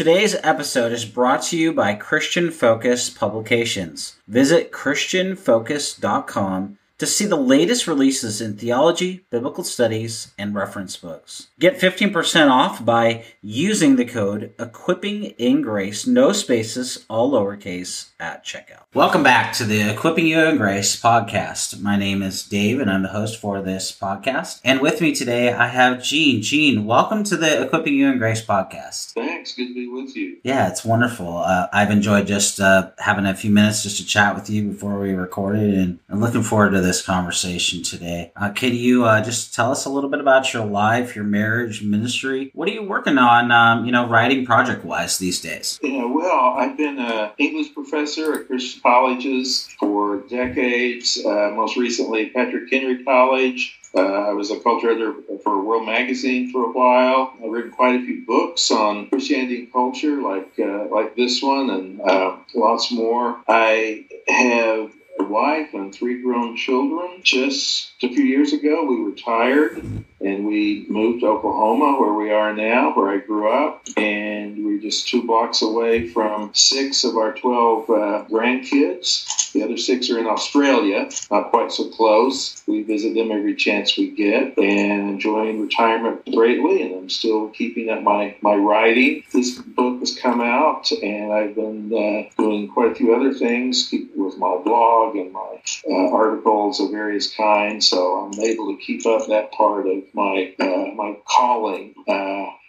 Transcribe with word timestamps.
Today's 0.00 0.34
episode 0.42 0.92
is 0.92 1.04
brought 1.04 1.42
to 1.42 1.58
you 1.58 1.74
by 1.74 1.92
Christian 1.92 2.50
Focus 2.50 3.10
Publications. 3.10 4.16
Visit 4.26 4.72
ChristianFocus.com 4.72 6.78
to 7.00 7.06
see 7.06 7.24
the 7.24 7.34
latest 7.34 7.86
releases 7.86 8.42
in 8.42 8.58
theology, 8.58 9.24
biblical 9.30 9.64
studies, 9.64 10.34
and 10.36 10.54
reference 10.54 10.98
books. 10.98 11.48
Get 11.58 11.80
15% 11.80 12.50
off 12.50 12.84
by 12.84 13.24
using 13.40 13.96
the 13.96 14.04
code 14.04 14.52
Equipping 14.58 15.24
in 15.38 15.62
Grace, 15.62 16.06
no 16.06 16.32
spaces, 16.32 17.06
all 17.08 17.32
lowercase, 17.32 18.10
at 18.20 18.44
checkout. 18.44 18.82
Welcome 18.92 19.22
back 19.22 19.54
to 19.54 19.64
the 19.64 19.90
Equipping 19.90 20.26
You 20.26 20.40
in 20.40 20.58
Grace 20.58 21.00
podcast. 21.00 21.80
My 21.80 21.96
name 21.96 22.22
is 22.22 22.42
Dave, 22.42 22.80
and 22.80 22.90
I'm 22.90 23.02
the 23.02 23.08
host 23.08 23.40
for 23.40 23.62
this 23.62 23.96
podcast. 23.98 24.60
And 24.62 24.80
with 24.80 25.00
me 25.00 25.14
today, 25.14 25.54
I 25.54 25.68
have 25.68 26.02
Gene. 26.02 26.42
Gene, 26.42 26.84
welcome 26.84 27.24
to 27.24 27.36
the 27.38 27.62
Equipping 27.62 27.94
You 27.94 28.10
in 28.10 28.18
Grace 28.18 28.44
podcast. 28.44 29.12
Thanks. 29.12 29.54
Good 29.54 29.68
to 29.68 29.74
be 29.74 29.88
with 29.88 30.14
you. 30.14 30.36
Yeah, 30.44 30.68
it's 30.68 30.84
wonderful. 30.84 31.38
Uh, 31.38 31.68
I've 31.72 31.90
enjoyed 31.90 32.26
just 32.26 32.60
uh, 32.60 32.90
having 32.98 33.24
a 33.24 33.34
few 33.34 33.50
minutes 33.50 33.84
just 33.84 33.96
to 33.96 34.04
chat 34.04 34.34
with 34.34 34.50
you 34.50 34.64
before 34.64 34.98
we 34.98 35.14
recorded, 35.14 35.72
and 35.72 35.98
I'm 36.10 36.20
looking 36.20 36.42
forward 36.42 36.72
to 36.72 36.89
this 36.90 37.02
conversation 37.02 37.84
today. 37.84 38.32
Uh, 38.34 38.50
can 38.50 38.74
you 38.74 39.04
uh, 39.04 39.22
just 39.22 39.54
tell 39.54 39.70
us 39.70 39.84
a 39.84 39.88
little 39.88 40.10
bit 40.10 40.18
about 40.18 40.52
your 40.52 40.64
life, 40.64 41.14
your 41.14 41.24
marriage, 41.24 41.84
ministry? 41.84 42.50
What 42.52 42.68
are 42.68 42.72
you 42.72 42.82
working 42.82 43.16
on, 43.16 43.52
um, 43.52 43.84
you 43.84 43.92
know, 43.92 44.08
writing 44.08 44.44
project 44.44 44.84
wise 44.84 45.18
these 45.18 45.40
days? 45.40 45.78
Yeah, 45.84 46.06
well, 46.06 46.54
I've 46.58 46.76
been 46.76 46.98
an 46.98 47.30
English 47.38 47.74
professor 47.74 48.40
at 48.40 48.48
Christian 48.48 48.80
colleges 48.82 49.68
for 49.78 50.22
decades. 50.28 51.24
Uh, 51.24 51.52
most 51.54 51.76
recently, 51.76 52.30
Patrick 52.30 52.68
Henry 52.72 53.04
College. 53.04 53.78
Uh, 53.94 54.00
I 54.00 54.32
was 54.32 54.50
a 54.50 54.58
culture 54.58 54.90
editor 54.90 55.14
for 55.44 55.64
World 55.64 55.86
Magazine 55.86 56.50
for 56.50 56.64
a 56.64 56.72
while. 56.72 57.34
I've 57.42 57.50
written 57.50 57.70
quite 57.70 58.00
a 58.00 58.04
few 58.04 58.24
books 58.26 58.70
on 58.72 59.08
Christianity 59.08 59.60
and 59.60 59.72
culture, 59.72 60.20
like 60.22 60.50
uh, 60.58 60.86
like 60.86 61.14
this 61.14 61.40
one, 61.40 61.70
and 61.70 62.00
uh, 62.00 62.36
lots 62.54 62.90
more. 62.92 63.40
I 63.48 64.06
have 64.28 64.92
wife 65.18 65.74
and 65.74 65.94
three 65.94 66.22
grown 66.22 66.56
children. 66.56 67.20
Just 67.22 67.92
a 68.02 68.08
few 68.08 68.24
years 68.24 68.52
ago, 68.52 68.84
we 68.84 68.96
retired 68.96 69.82
and 70.20 70.46
we 70.46 70.86
moved 70.88 71.20
to 71.20 71.28
Oklahoma, 71.28 71.98
where 71.98 72.12
we 72.12 72.30
are 72.30 72.54
now, 72.54 72.92
where 72.94 73.10
I 73.10 73.18
grew 73.18 73.50
up. 73.50 73.86
And 73.96 74.64
we're 74.64 74.80
just 74.80 75.08
two 75.08 75.26
blocks 75.26 75.62
away 75.62 76.08
from 76.08 76.50
six 76.54 77.04
of 77.04 77.16
our 77.16 77.32
12 77.32 77.90
uh, 77.90 78.24
grandkids. 78.28 79.39
Six 79.80 80.10
are 80.10 80.18
in 80.18 80.26
Australia, 80.26 81.08
not 81.30 81.50
quite 81.50 81.72
so 81.72 81.88
close. 81.88 82.62
We 82.66 82.82
visit 82.82 83.14
them 83.14 83.32
every 83.32 83.54
chance 83.54 83.96
we 83.96 84.10
get 84.10 84.58
and 84.58 85.10
enjoying 85.10 85.60
retirement 85.60 86.24
greatly. 86.32 86.82
And 86.82 86.94
I'm 86.94 87.10
still 87.10 87.48
keeping 87.48 87.88
up 87.90 88.02
my, 88.02 88.36
my 88.42 88.54
writing. 88.54 89.24
This 89.32 89.58
book 89.58 90.00
has 90.00 90.16
come 90.16 90.40
out, 90.40 90.90
and 90.92 91.32
I've 91.32 91.54
been 91.54 91.92
uh, 91.92 92.30
doing 92.40 92.68
quite 92.68 92.92
a 92.92 92.94
few 92.94 93.14
other 93.14 93.32
things 93.34 93.92
with 94.14 94.38
my 94.38 94.56
blog 94.64 95.16
and 95.16 95.32
my 95.32 95.62
uh, 95.88 96.10
articles 96.12 96.80
of 96.80 96.90
various 96.90 97.34
kinds. 97.34 97.88
So 97.88 98.16
I'm 98.16 98.40
able 98.40 98.76
to 98.76 98.82
keep 98.82 99.06
up 99.06 99.26
that 99.28 99.52
part 99.52 99.86
of 99.86 100.04
my 100.14 100.54
uh, 100.60 100.94
my 100.94 101.16
calling. 101.24 101.94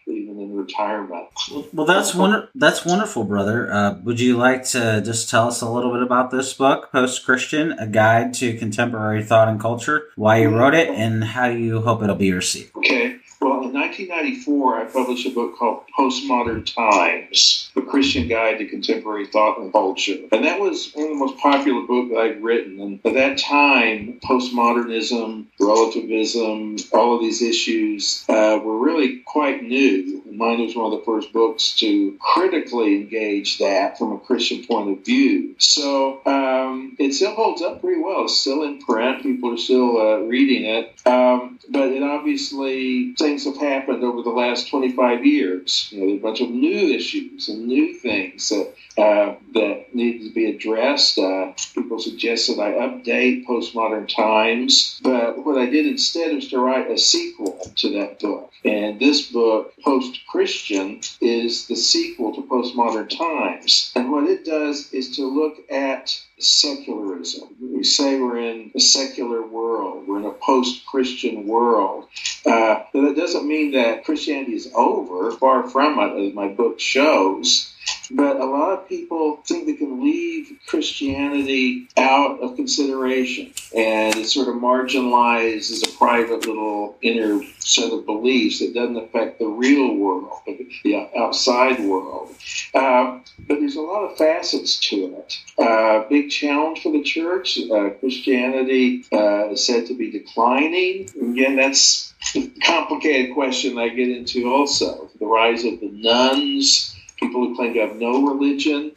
Even 0.07 0.39
in 0.39 0.55
retirement. 0.55 1.27
Well, 1.73 1.85
that's 1.85 2.15
wonder- 2.15 2.49
that's 2.55 2.85
wonderful, 2.85 3.23
brother. 3.23 3.71
Uh, 3.71 3.95
would 4.03 4.19
you 4.19 4.35
like 4.37 4.63
to 4.69 5.01
just 5.05 5.29
tell 5.29 5.47
us 5.47 5.61
a 5.61 5.69
little 5.69 5.91
bit 5.93 6.01
about 6.01 6.31
this 6.31 6.53
book, 6.53 6.91
Post 6.91 7.23
Christian: 7.25 7.73
A 7.73 7.87
Guide 7.87 8.33
to 8.35 8.57
Contemporary 8.57 9.23
Thought 9.23 9.47
and 9.47 9.59
Culture, 9.59 10.05
why 10.15 10.37
you 10.37 10.49
wrote 10.49 10.73
it, 10.73 10.89
and 10.89 11.23
how 11.23 11.45
you 11.47 11.81
hope 11.81 12.01
it'll 12.03 12.15
be 12.15 12.33
received? 12.33 12.75
Okay. 12.75 13.17
Well, 13.41 13.63
in 13.63 13.73
1994, 13.73 14.81
I 14.81 14.85
published 14.85 15.25
a 15.25 15.31
book 15.31 15.57
called 15.57 15.81
Postmodern 15.97 16.63
Times, 16.75 17.71
A 17.75 17.81
Christian 17.81 18.27
Guide 18.27 18.59
to 18.59 18.67
Contemporary 18.67 19.25
Thought 19.25 19.57
and 19.57 19.73
Culture. 19.73 20.17
And 20.31 20.45
that 20.45 20.59
was 20.59 20.91
one 20.93 21.05
of 21.05 21.11
the 21.13 21.15
most 21.15 21.39
popular 21.39 21.81
books 21.87 22.11
that 22.11 22.19
I'd 22.19 22.43
written. 22.43 22.79
And 22.79 22.99
at 23.03 23.15
that 23.15 23.39
time, 23.39 24.19
postmodernism, 24.23 25.47
relativism, 25.59 26.75
all 26.93 27.15
of 27.15 27.21
these 27.21 27.41
issues 27.41 28.23
uh, 28.29 28.59
were 28.63 28.77
really 28.77 29.21
quite 29.25 29.63
new. 29.63 30.21
Mine 30.31 30.61
was 30.61 30.75
one 30.75 30.93
of 30.93 30.99
the 30.99 31.05
first 31.05 31.33
books 31.33 31.75
to 31.77 32.17
critically 32.19 32.95
engage 32.95 33.57
that 33.57 33.97
from 33.97 34.11
a 34.11 34.19
Christian 34.19 34.65
point 34.65 34.91
of 34.91 35.03
view. 35.03 35.55
So 35.57 36.21
um, 36.27 36.95
it 36.99 37.13
still 37.13 37.33
holds 37.33 37.63
up 37.63 37.81
pretty 37.81 38.01
well. 38.01 38.25
It's 38.25 38.37
still 38.37 38.63
in 38.63 38.79
print. 38.79 39.23
People 39.23 39.53
are 39.53 39.57
still 39.57 39.97
uh, 39.97 40.17
reading 40.19 40.65
it. 40.65 41.07
Um, 41.07 41.59
but 41.69 41.89
it 41.89 42.03
obviously 42.03 43.13
things 43.31 43.45
have 43.45 43.57
happened 43.57 44.03
over 44.03 44.21
the 44.21 44.29
last 44.29 44.67
25 44.67 45.25
years. 45.25 45.87
You 45.89 46.01
know, 46.01 46.07
there's 46.07 46.19
a 46.19 46.21
bunch 46.21 46.41
of 46.41 46.49
new 46.49 46.89
issues 46.89 47.47
and 47.47 47.65
new 47.65 47.93
things 47.93 48.49
that 48.49 48.73
uh, 48.97 49.35
that 49.53 49.93
needed 49.93 50.27
to 50.27 50.33
be 50.33 50.45
addressed. 50.45 51.17
Uh, 51.17 51.53
people 51.73 51.99
suggest 51.99 52.47
that 52.47 52.59
I 52.59 52.71
update 52.71 53.45
Postmodern 53.45 54.13
Times, 54.13 54.99
but 55.03 55.45
what 55.45 55.57
I 55.57 55.65
did 55.65 55.85
instead 55.85 56.33
was 56.35 56.49
to 56.49 56.59
write 56.59 56.89
a 56.89 56.97
sequel 56.97 57.59
to 57.77 57.89
that 57.99 58.19
book. 58.19 58.51
And 58.63 58.99
this 58.99 59.31
book, 59.31 59.73
Post 59.83 60.19
Christian, 60.27 61.01
is 61.19 61.67
the 61.67 61.75
sequel 61.75 62.35
to 62.35 62.41
Postmodern 62.43 63.09
Times. 63.09 63.91
And 63.95 64.11
what 64.11 64.29
it 64.29 64.45
does 64.45 64.93
is 64.93 65.15
to 65.15 65.25
look 65.25 65.57
at 65.71 66.19
secularism. 66.37 67.49
We 67.59 67.83
say 67.83 68.19
we're 68.19 68.39
in 68.39 68.71
a 68.75 68.79
secular 68.79 69.45
world, 69.45 70.07
we're 70.07 70.19
in 70.19 70.25
a 70.25 70.31
post 70.31 70.85
Christian 70.85 71.47
world. 71.47 72.07
Uh, 72.45 72.83
but 72.93 73.01
that 73.01 73.15
doesn't 73.15 73.47
mean 73.47 73.71
that 73.73 74.03
Christianity 74.05 74.53
is 74.53 74.71
over, 74.75 75.31
far 75.31 75.69
from 75.69 75.99
it, 75.99 76.27
as 76.27 76.33
my 76.33 76.47
book 76.47 76.79
shows. 76.79 77.70
But 78.13 78.37
a 78.37 78.45
lot 78.45 78.73
of 78.73 78.89
people 78.89 79.41
think 79.45 79.65
they 79.65 79.73
can 79.73 80.03
leave 80.03 80.59
Christianity 80.67 81.87
out 81.97 82.39
of 82.41 82.55
consideration 82.55 83.53
and 83.75 84.15
it's 84.17 84.33
sort 84.33 84.47
of 84.47 84.55
marginalized 84.55 85.71
as 85.71 85.83
a 85.83 85.97
private 85.97 86.45
little 86.45 86.97
inner 87.01 87.41
set 87.59 87.91
of 87.91 88.05
beliefs 88.05 88.59
that 88.59 88.73
doesn't 88.73 88.97
affect 88.97 89.39
the 89.39 89.47
real 89.47 89.95
world, 89.95 90.41
the 90.83 91.09
outside 91.17 91.79
world. 91.79 92.35
Uh, 92.73 93.19
but 93.47 93.59
there's 93.59 93.75
a 93.75 93.81
lot 93.81 94.03
of 94.03 94.17
facets 94.17 94.77
to 94.77 95.15
it. 95.17 95.37
Uh, 95.57 96.07
big 96.09 96.29
challenge 96.29 96.81
for 96.83 96.91
the 96.91 97.03
church. 97.03 97.59
Uh, 97.71 97.91
Christianity 97.91 99.05
uh, 99.13 99.49
is 99.49 99.65
said 99.65 99.85
to 99.87 99.97
be 99.97 100.11
declining. 100.11 101.09
Again, 101.21 101.55
that's 101.55 102.13
a 102.35 102.47
complicated 102.63 103.33
question 103.33 103.77
I 103.77 103.89
get 103.89 104.09
into 104.09 104.51
also. 104.51 105.09
The 105.19 105.25
rise 105.25 105.63
of 105.63 105.79
the 105.79 105.89
nones 105.91 106.95
people 107.21 107.47
who 107.47 107.55
claim 107.55 107.73
to 107.73 107.81
have 107.81 107.95
no 107.95 108.27
religion. 108.27 108.91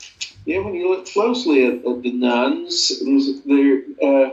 Yeah, 0.46 0.58
when 0.58 0.74
you 0.74 0.90
look 0.90 1.06
closely 1.06 1.64
at, 1.64 1.86
at 1.86 2.02
the 2.02 2.12
nones, 2.12 2.92
uh, 4.02 4.30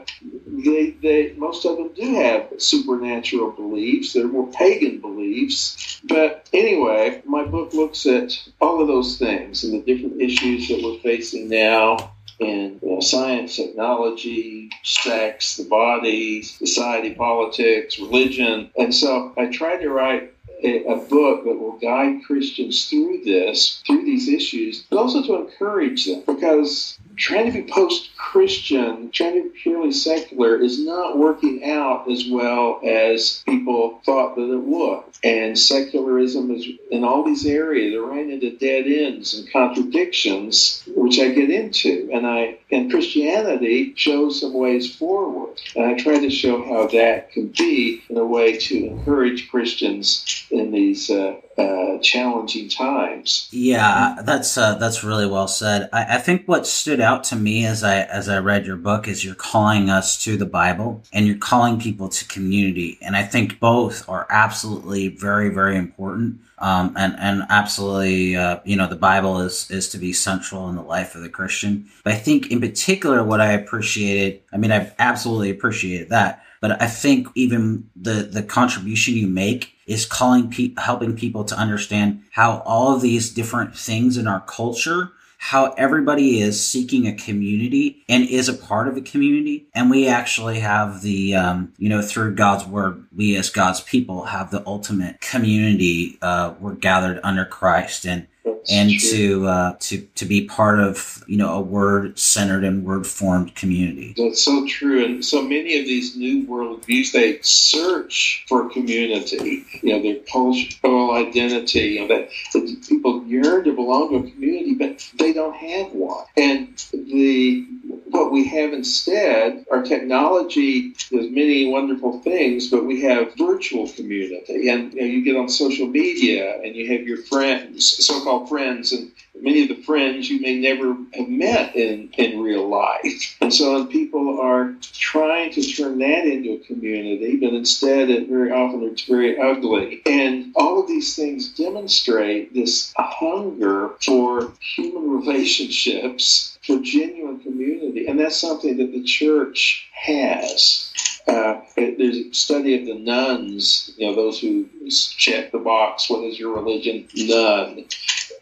they, 0.47 0.89
they, 1.01 1.33
most 1.37 1.65
of 1.65 1.77
them 1.77 1.91
do 1.93 2.15
have 2.15 2.51
supernatural 2.57 3.51
beliefs. 3.51 4.13
They're 4.13 4.27
more 4.27 4.51
pagan 4.51 4.99
beliefs. 4.99 6.01
But 6.03 6.49
anyway, 6.51 7.21
my 7.25 7.45
book 7.45 7.73
looks 7.73 8.05
at 8.05 8.37
all 8.59 8.81
of 8.81 8.87
those 8.87 9.17
things 9.17 9.63
and 9.63 9.73
the 9.73 9.79
different 9.81 10.21
issues 10.21 10.67
that 10.67 10.81
we're 10.83 10.99
facing 10.99 11.47
now 11.47 12.13
in 12.39 12.79
you 12.81 12.89
know, 12.89 12.99
science, 12.99 13.55
technology, 13.55 14.69
sex, 14.83 15.57
the 15.57 15.63
body, 15.63 16.41
society, 16.41 17.13
politics, 17.13 17.99
religion. 17.99 18.71
And 18.77 18.93
so 18.93 19.33
I 19.37 19.45
tried 19.45 19.77
to 19.81 19.89
write 19.89 20.30
a, 20.63 20.95
book 20.95 21.43
that 21.45 21.59
will 21.59 21.77
guide 21.77 22.23
Christians 22.25 22.89
through 22.89 23.21
this, 23.23 23.81
through 23.85 24.05
these 24.05 24.27
issues, 24.27 24.83
but 24.89 24.97
also 24.97 25.23
to 25.23 25.47
encourage 25.47 26.05
them 26.05 26.23
because 26.25 26.99
trying 27.21 27.45
to 27.45 27.51
be 27.51 27.71
post 27.71 28.09
Christian, 28.17 29.11
trying 29.11 29.35
to 29.35 29.43
be 29.43 29.59
purely 29.61 29.91
secular 29.91 30.59
is 30.59 30.79
not 30.79 31.17
working 31.17 31.63
out 31.69 32.09
as 32.09 32.27
well 32.27 32.81
as 32.83 33.43
people 33.45 34.01
thought 34.03 34.35
that 34.35 34.51
it 34.51 34.63
would. 34.63 35.03
And 35.23 35.57
secularism 35.57 36.49
is 36.49 36.67
in 36.89 37.03
all 37.03 37.23
these 37.23 37.45
areas, 37.45 37.93
they're 37.93 38.01
running 38.01 38.31
into 38.31 38.57
dead 38.57 38.87
ends 38.87 39.35
and 39.35 39.51
contradictions, 39.51 40.83
which 40.95 41.19
I 41.19 41.29
get 41.29 41.51
into. 41.51 42.09
And 42.11 42.25
I 42.25 42.57
and 42.71 42.89
Christianity 42.89 43.93
shows 43.95 44.41
some 44.41 44.53
ways 44.53 44.95
forward. 44.95 45.61
And 45.75 45.85
I 45.85 45.93
try 45.95 46.19
to 46.19 46.29
show 46.29 46.63
how 46.63 46.87
that 46.87 47.31
can 47.31 47.47
be 47.47 48.01
in 48.09 48.17
a 48.17 48.25
way 48.25 48.57
to 48.57 48.87
encourage 48.87 49.49
Christians 49.51 50.47
in 50.49 50.71
these 50.71 51.11
uh, 51.11 51.35
uh, 51.57 51.97
challenging 52.01 52.69
times. 52.69 53.47
Yeah, 53.51 54.17
that's 54.23 54.57
uh, 54.57 54.75
that's 54.75 55.03
really 55.03 55.27
well 55.27 55.47
said. 55.47 55.89
I, 55.91 56.15
I, 56.15 56.17
think 56.17 56.47
what 56.47 56.65
stood 56.65 56.99
out 56.99 57.23
to 57.25 57.35
me 57.35 57.65
as 57.65 57.83
I 57.83 58.01
as 58.01 58.29
I 58.29 58.39
read 58.39 58.65
your 58.65 58.77
book 58.77 59.07
is 59.07 59.23
you're 59.25 59.35
calling 59.35 59.89
us 59.89 60.21
to 60.23 60.37
the 60.37 60.45
Bible 60.45 61.03
and 61.11 61.27
you're 61.27 61.37
calling 61.37 61.79
people 61.79 62.09
to 62.09 62.27
community, 62.27 62.97
and 63.01 63.15
I 63.15 63.23
think 63.23 63.59
both 63.59 64.07
are 64.07 64.27
absolutely 64.29 65.09
very 65.09 65.49
very 65.49 65.77
important. 65.77 66.39
Um, 66.57 66.93
and 66.95 67.15
and 67.17 67.43
absolutely, 67.49 68.35
uh, 68.35 68.59
you 68.63 68.75
know, 68.75 68.87
the 68.87 68.95
Bible 68.95 69.39
is 69.41 69.69
is 69.71 69.89
to 69.89 69.97
be 69.97 70.13
central 70.13 70.69
in 70.69 70.75
the 70.75 70.83
life 70.83 71.15
of 71.15 71.21
the 71.21 71.29
Christian. 71.29 71.89
But 72.03 72.13
I 72.13 72.17
think, 72.17 72.51
in 72.51 72.61
particular, 72.61 73.23
what 73.23 73.41
I 73.41 73.53
appreciated, 73.53 74.41
I 74.53 74.57
mean, 74.57 74.71
I've 74.71 74.93
absolutely 74.99 75.49
appreciated 75.49 76.09
that. 76.09 76.43
But 76.61 76.81
I 76.81 76.87
think 76.87 77.27
even 77.35 77.89
the 77.95 78.23
the 78.23 78.43
contribution 78.43 79.15
you 79.15 79.27
make 79.27 79.73
is 79.87 80.05
calling 80.05 80.49
pe- 80.49 80.73
helping 80.77 81.15
people 81.17 81.43
to 81.45 81.57
understand 81.57 82.23
how 82.31 82.59
all 82.65 82.95
of 82.95 83.01
these 83.01 83.29
different 83.29 83.75
things 83.75 84.17
in 84.17 84.27
our 84.27 84.41
culture 84.41 85.11
how 85.43 85.71
everybody 85.71 86.39
is 86.39 86.63
seeking 86.63 87.07
a 87.07 87.15
community 87.15 88.03
and 88.07 88.29
is 88.29 88.47
a 88.47 88.53
part 88.53 88.87
of 88.87 88.95
a 88.95 89.01
community. 89.01 89.65
And 89.73 89.89
we 89.89 90.07
actually 90.07 90.59
have 90.59 91.01
the, 91.01 91.33
um, 91.33 91.73
you 91.79 91.89
know, 91.89 92.03
through 92.03 92.35
God's 92.35 92.63
word, 92.67 93.07
we 93.11 93.35
as 93.35 93.49
God's 93.49 93.81
people 93.81 94.25
have 94.25 94.51
the 94.51 94.61
ultimate 94.67 95.19
community. 95.19 96.19
Uh, 96.21 96.53
we're 96.59 96.75
gathered 96.75 97.19
under 97.23 97.43
Christ 97.43 98.05
and 98.05 98.27
and 98.69 98.99
to 98.99 99.47
uh, 99.47 99.75
to 99.79 100.01
to 100.15 100.25
be 100.25 100.45
part 100.45 100.79
of 100.79 101.23
you 101.27 101.37
know 101.37 101.53
a 101.53 101.61
word 101.61 102.17
centered 102.17 102.63
and 102.63 102.83
word 102.85 103.07
formed 103.07 103.55
community. 103.55 104.13
That's 104.17 104.41
so 104.41 104.65
true, 104.67 105.03
and 105.03 105.23
so 105.23 105.41
many 105.41 105.79
of 105.79 105.85
these 105.85 106.15
new 106.15 106.45
worldviews 106.47 107.11
they 107.11 107.39
search 107.41 108.45
for 108.47 108.69
community. 108.69 109.65
You 109.81 109.93
know, 109.93 110.01
their 110.01 110.21
cultural 110.31 111.13
identity. 111.13 111.79
You 111.79 112.01
know 112.01 112.07
that, 112.07 112.29
that 112.53 112.85
people 112.87 113.23
yearn 113.25 113.63
to 113.65 113.73
belong 113.73 114.09
to 114.09 114.27
a 114.27 114.31
community, 114.31 114.75
but 114.75 115.09
they 115.17 115.33
don't 115.33 115.55
have 115.55 115.91
one. 115.91 116.25
And 116.37 116.77
the 116.93 117.65
what 118.11 118.31
we 118.31 118.45
have 118.47 118.73
instead, 118.73 119.65
our 119.71 119.83
technology 119.83 120.91
does 121.09 121.29
many 121.29 121.67
wonderful 121.67 122.19
things, 122.21 122.69
but 122.69 122.85
we 122.85 123.01
have 123.01 123.35
virtual 123.35 123.87
community. 123.87 124.69
And 124.69 124.93
you, 124.93 124.99
know, 124.99 125.07
you 125.07 125.23
get 125.23 125.37
on 125.37 125.49
social 125.49 125.87
media 125.87 126.61
and 126.61 126.75
you 126.75 126.91
have 126.91 127.07
your 127.07 127.17
friends, 127.17 128.05
so 128.05 128.21
called 128.23 128.49
friends, 128.49 128.91
and 128.91 129.11
many 129.39 129.63
of 129.63 129.69
the 129.69 129.83
friends 129.83 130.29
you 130.29 130.41
may 130.41 130.59
never 130.59 130.95
have 131.13 131.29
met 131.29 131.75
in, 131.75 132.09
in 132.17 132.39
real 132.39 132.67
life. 132.67 133.37
And 133.41 133.53
so 133.53 133.85
people 133.85 134.39
are 134.39 134.75
trying 134.81 135.51
to 135.53 135.61
turn 135.63 135.99
that 135.99 136.25
into 136.25 136.53
a 136.53 136.59
community, 136.59 137.37
but 137.37 137.53
instead 137.53 138.09
it 138.09 138.27
very 138.27 138.51
often 138.51 138.83
it's 138.83 139.03
very 139.03 139.39
ugly. 139.39 140.01
And 140.05 140.53
all 140.55 140.79
of 140.81 140.87
these 140.87 141.15
things 141.15 141.49
demonstrate 141.49 142.53
this 142.53 142.93
hunger 142.97 143.91
for 144.01 144.51
human 144.59 145.09
relationships, 145.09 146.57
for 146.65 146.79
genuine 146.79 147.39
community. 147.39 147.90
And 148.07 148.19
that's 148.19 148.39
something 148.39 148.77
that 148.77 148.91
the 148.91 149.03
church 149.03 149.87
has. 149.93 150.91
Uh, 151.27 151.61
there's 151.75 152.17
a 152.17 152.33
study 152.33 152.79
of 152.79 152.85
the 152.87 152.95
nones, 152.95 153.91
you 153.97 154.07
know, 154.07 154.15
those 154.15 154.39
who 154.39 154.65
check 154.89 155.51
the 155.51 155.59
box, 155.59 156.09
what 156.09 156.23
is 156.23 156.39
your 156.39 156.55
religion? 156.55 157.07
None. 157.15 157.85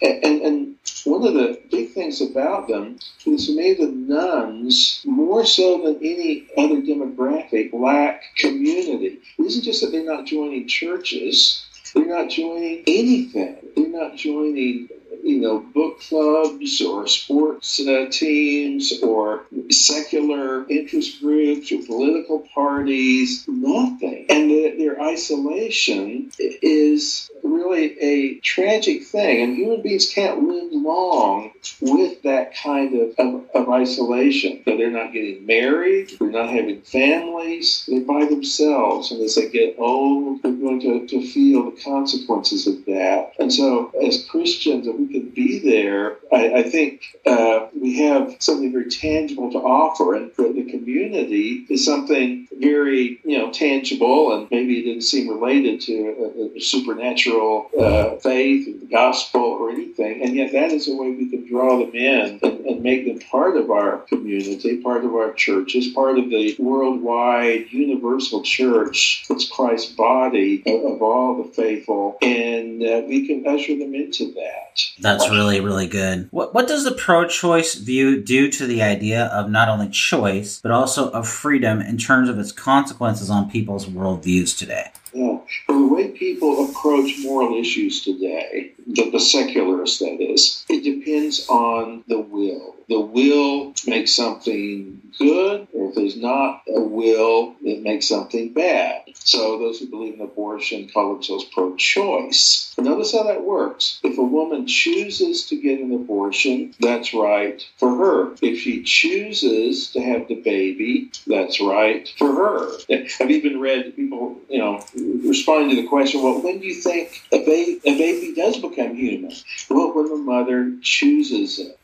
And, 0.02 0.42
and, 0.42 0.76
one 1.06 1.26
of 1.26 1.34
the 1.34 1.60
big 1.72 1.92
things 1.94 2.22
about 2.22 2.68
them 2.68 3.00
is 3.26 3.50
me 3.50 3.74
the 3.74 3.88
nones, 3.88 5.02
more 5.06 5.46
so 5.46 5.82
than 5.84 5.96
any 5.98 6.48
other 6.58 6.82
demographic, 6.82 7.72
lack 7.74 8.22
community. 8.36 9.20
It 9.38 9.44
isn't 9.44 9.64
just 9.64 9.82
that 9.82 9.92
they're 9.92 10.04
not 10.04 10.26
joining 10.26 10.68
churches, 10.68 11.66
they're 11.94 12.06
not 12.06 12.30
joining 12.30 12.84
anything. 12.86 13.58
They're 13.76 13.88
not 13.88 14.16
joining 14.16 14.90
you 15.30 15.42
know, 15.42 15.60
book 15.60 16.00
clubs 16.02 16.82
or 16.82 17.08
sports 17.08 17.80
uh, 17.80 18.08
teams 18.12 19.02
or 19.04 19.44
secular 19.70 20.68
interest 20.70 21.22
groups 21.22 21.72
or 21.72 21.84
political 21.86 22.40
parties, 22.54 23.46
nothing. 23.48 24.26
And 24.30 24.50
the, 24.50 24.76
their 24.78 25.00
isolation 25.02 26.32
is 26.40 27.30
really 27.44 28.00
a 28.00 28.40
tragic 28.40 29.04
thing. 29.04 29.44
And 29.44 29.56
human 29.56 29.82
beings 29.82 30.12
can't 30.12 30.44
live 30.44 30.72
long 30.72 31.52
with 31.80 32.22
that 32.24 32.56
kind 32.56 32.96
of, 32.96 33.14
of, 33.18 33.50
of 33.54 33.70
isolation. 33.70 34.62
So 34.66 34.78
they're 34.78 34.92
not 34.92 35.14
getting 35.14 35.46
married, 35.46 36.12
they're 36.20 36.32
not 36.32 36.50
having 36.50 36.82
families, 36.82 37.86
they're 37.88 38.02
by 38.02 38.26
themselves. 38.26 39.12
And 39.12 39.22
as 39.22 39.36
they 39.36 39.50
get 39.50 39.76
old, 39.78 40.42
they're 40.42 40.52
going 40.52 40.82
to, 40.82 41.08
to 41.08 41.28
feel 41.28 41.70
the 41.70 41.82
consequences 41.82 42.68
of 42.68 42.86
that. 42.86 43.34
And 43.40 43.54
so, 43.54 43.92
as 44.06 44.26
Christians, 44.26 44.88
if 44.88 44.96
we 44.96 45.08
can 45.08 45.19
be 45.22 45.60
there, 45.60 46.18
I, 46.32 46.60
I 46.60 46.64
think 46.64 47.04
uh, 47.26 47.68
we 47.80 47.98
have 48.00 48.36
something 48.40 48.72
very 48.72 48.90
tangible 48.90 49.52
to 49.52 49.58
offer. 49.58 50.16
And 50.16 50.32
the 50.36 50.70
community 50.70 51.66
is 51.70 51.86
something 51.86 52.48
very, 52.60 53.20
you 53.24 53.38
know, 53.38 53.52
tangible 53.52 54.34
and 54.34 54.50
maybe 54.52 54.80
it 54.80 54.84
didn't 54.84 55.04
seem 55.04 55.30
related 55.30 55.82
to 55.82 56.52
a, 56.54 56.58
a 56.58 56.62
supernatural 56.62 57.70
uh, 57.80 58.16
faith 58.18 58.68
or 58.68 58.80
the 58.80 58.92
gospel 58.92 59.42
or 59.42 59.70
anything. 59.70 60.22
And 60.24 60.36
yet 60.36 60.52
that 60.52 60.72
is 60.72 60.88
a 60.88 60.96
way 60.96 61.12
we 61.12 61.30
can 61.30 61.39
draw 61.50 61.80
them 61.80 61.94
in 61.94 62.40
and, 62.42 62.66
and 62.66 62.84
make 62.84 63.06
them 63.06 63.20
part 63.30 63.58
of 63.58 63.70
our 63.70 63.98
community, 64.00 64.78
part 64.82 65.04
of 65.04 65.14
our 65.14 65.34
church, 65.34 65.76
as 65.76 65.88
part 65.90 66.18
of 66.18 66.30
the 66.30 66.56
worldwide 66.60 67.72
universal 67.72 68.44
church 68.44 69.26
that's 69.28 69.50
Christ's 69.50 69.92
body 69.94 70.64
of, 70.66 70.94
of 70.94 71.02
all 71.02 71.44
the 71.44 71.52
faithful. 71.52 72.18
And 72.22 72.84
uh, 72.84 73.02
we 73.08 73.28
can 73.28 73.46
usher 73.48 73.78
them 73.78 73.96
into 73.96 74.34
that. 74.34 74.82
That's 75.00 75.30
really, 75.30 75.60
really 75.60 75.88
good. 75.88 76.28
What, 76.32 76.54
what 76.54 76.68
does 76.68 76.84
the 76.84 76.92
pro 76.92 77.28
choice 77.28 77.76
view 77.76 78.22
do 78.22 78.50
to 78.52 78.66
the 78.66 78.82
idea 78.82 79.26
of 79.26 79.50
not 79.50 79.70
only 79.70 79.90
choice, 79.90 80.60
but 80.62 80.72
also 80.72 81.10
of 81.12 81.28
freedom 81.28 81.82
in 81.82 81.98
terms 81.98 82.30
of 82.30 82.40
its 82.40 82.52
consequences 82.52 83.30
on 83.30 83.50
people's 83.50 83.86
worldviews 83.88 84.58
today? 84.58 84.92
Yeah. 85.14 85.40
Well, 85.68 85.80
the 85.80 85.88
way 85.88 86.08
people 86.10 86.70
approach 86.70 87.16
moral 87.24 87.60
issues 87.60 88.04
today, 88.04 88.74
the, 88.90 89.12
the 89.12 89.20
secularists, 89.20 90.00
that 90.00 90.20
is, 90.22 90.66
it 90.70 90.84
depends 90.84 91.48
on 91.50 92.04
the 92.08 92.20
will. 92.20 92.76
The 92.90 93.00
will 93.00 93.76
makes 93.86 94.12
something 94.14 95.00
good, 95.20 95.68
or 95.74 95.90
if 95.90 95.96
there's 95.96 96.18
not 96.18 96.64
a 96.68 96.82
will, 96.82 97.56
it 97.64 97.84
makes 97.84 98.08
something 98.08 98.52
bad. 98.52 99.04
So 99.14 99.60
those 99.60 99.80
who 99.80 99.88
believe 99.88 100.16
in 100.16 100.22
abortion 100.22 100.90
call 100.90 101.14
themselves 101.14 101.44
pro-choice. 101.54 102.74
Notice 102.80 103.14
how 103.14 103.24
that 103.24 103.44
works. 103.44 104.00
If 104.04 104.18
a 104.18 104.24
woman 104.24 104.66
chooses 104.66 105.46
to 105.50 105.62
get 105.62 105.80
an 105.80 105.94
abortion, 105.94 106.74
that's 106.80 107.14
right 107.14 107.64
for 107.78 107.96
her. 107.96 108.36
If 108.42 108.60
she 108.62 108.82
chooses 108.82 109.92
to 109.92 110.02
have 110.02 110.28
the 110.28 110.42
baby, 110.42 111.12
that's 111.28 111.62
right 111.62 112.12
for 112.18 112.34
her. 112.34 112.72
I've 113.20 113.30
even 113.30 113.60
read 113.60 113.96
people, 113.96 114.40
you 114.50 114.58
know, 114.58 114.84
responding 114.96 115.76
to 115.76 115.82
the 115.84 115.88
question, 115.88 116.24
well, 116.24 116.42
when 116.42 116.58
do 116.58 116.66
you 116.66 116.74
think 116.74 117.22
a, 117.32 117.38
ba- 117.38 117.88
a 117.88 117.98
baby 118.00 118.34
does 118.34 118.58
become 118.58 118.96
human? 118.96 119.34
Well, 119.70 119.94
when 119.94 120.10
the 120.10 120.18
mother 120.18 120.74
chooses 120.82 121.60
it. 121.60 121.76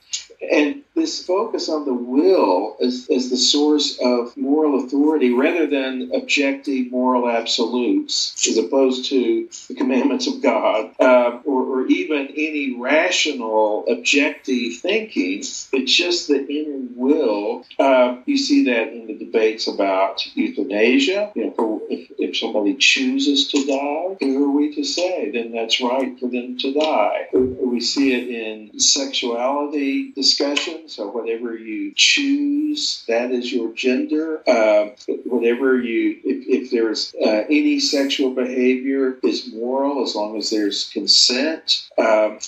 And 0.51 0.83
this 0.95 1.25
focus 1.25 1.67
on 1.67 1.85
the 1.85 1.93
will 1.93 2.77
as, 2.81 3.07
as 3.13 3.29
the 3.29 3.37
source 3.37 3.99
of 3.99 4.35
moral 4.37 4.83
authority 4.85 5.33
rather 5.33 5.67
than 5.67 6.11
objective 6.13 6.89
moral 6.89 7.29
absolutes, 7.29 8.47
as 8.47 8.57
opposed 8.57 9.05
to 9.05 9.49
the 9.67 9.75
commandments 9.75 10.27
of 10.27 10.41
God, 10.41 10.91
uh, 10.99 11.39
or, 11.43 11.63
or, 11.63 11.85
even 11.85 12.29
any 12.29 12.75
rational 12.79 13.85
objective 13.87 14.77
thinking, 14.77 15.39
it's 15.39 15.93
just 15.93 16.27
the 16.27 16.47
inner 16.47 16.87
will. 16.95 17.63
Uh, 17.77 18.17
you 18.25 18.37
see 18.37 18.65
that 18.65 18.87
in 18.91 19.05
the 19.05 19.13
debates 19.13 19.67
about 19.67 20.25
euthanasia. 20.35 21.31
You 21.35 21.53
know, 21.57 21.83
if, 21.89 22.11
if 22.17 22.37
somebody 22.37 22.75
chooses 22.75 23.49
to 23.49 23.65
die, 23.65 24.17
who 24.19 24.45
are 24.45 24.55
we 24.57 24.73
to 24.75 24.83
say? 24.83 25.29
Then 25.29 25.51
that's 25.51 25.79
right 25.79 26.19
for 26.19 26.27
them 26.27 26.57
to 26.57 26.73
die. 26.73 27.27
We 27.33 27.81
see 27.81 28.13
it 28.13 28.29
in 28.29 28.79
sexuality 28.79 30.11
discussions 30.11 30.84
so 30.87 31.09
whatever 31.09 31.55
you 31.55 31.93
choose, 31.95 33.03
that 33.07 33.31
is 33.31 33.51
your 33.51 33.73
gender. 33.73 34.41
Uh, 34.47 34.89
whatever 35.25 35.79
you, 35.79 36.19
if, 36.23 36.63
if 36.63 36.71
there's 36.71 37.13
uh, 37.15 37.45
any 37.49 37.79
sexual 37.79 38.31
behavior, 38.31 39.17
is 39.23 39.53
moral 39.53 40.03
as 40.03 40.15
long 40.15 40.37
as 40.37 40.49
there's 40.49 40.89
consent. 40.89 41.87
Um, 41.97 42.39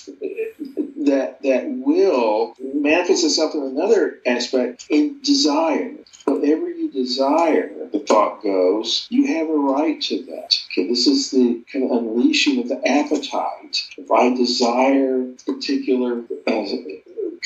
that 1.06 1.40
that 1.42 1.64
will 1.68 2.54
manifests 2.60 3.24
itself 3.24 3.54
in 3.54 3.62
another 3.62 4.18
aspect 4.26 4.86
in 4.90 5.20
desire. 5.22 5.94
Whatever 6.24 6.68
you 6.68 6.90
desire, 6.90 7.70
the 7.90 8.00
thought 8.00 8.42
goes, 8.42 9.06
you 9.08 9.26
have 9.28 9.48
a 9.48 9.56
right 9.56 10.00
to 10.02 10.22
that. 10.26 10.58
Okay, 10.70 10.88
this 10.88 11.06
is 11.06 11.30
the 11.30 11.64
kind 11.72 11.84
of 11.84 11.90
unleashing 11.92 12.60
of 12.60 12.68
the 12.68 12.86
appetite. 12.86 13.88
If 13.96 14.10
I 14.10 14.34
desire 14.34 15.32
particular 15.46 16.22
uh, 16.46 16.66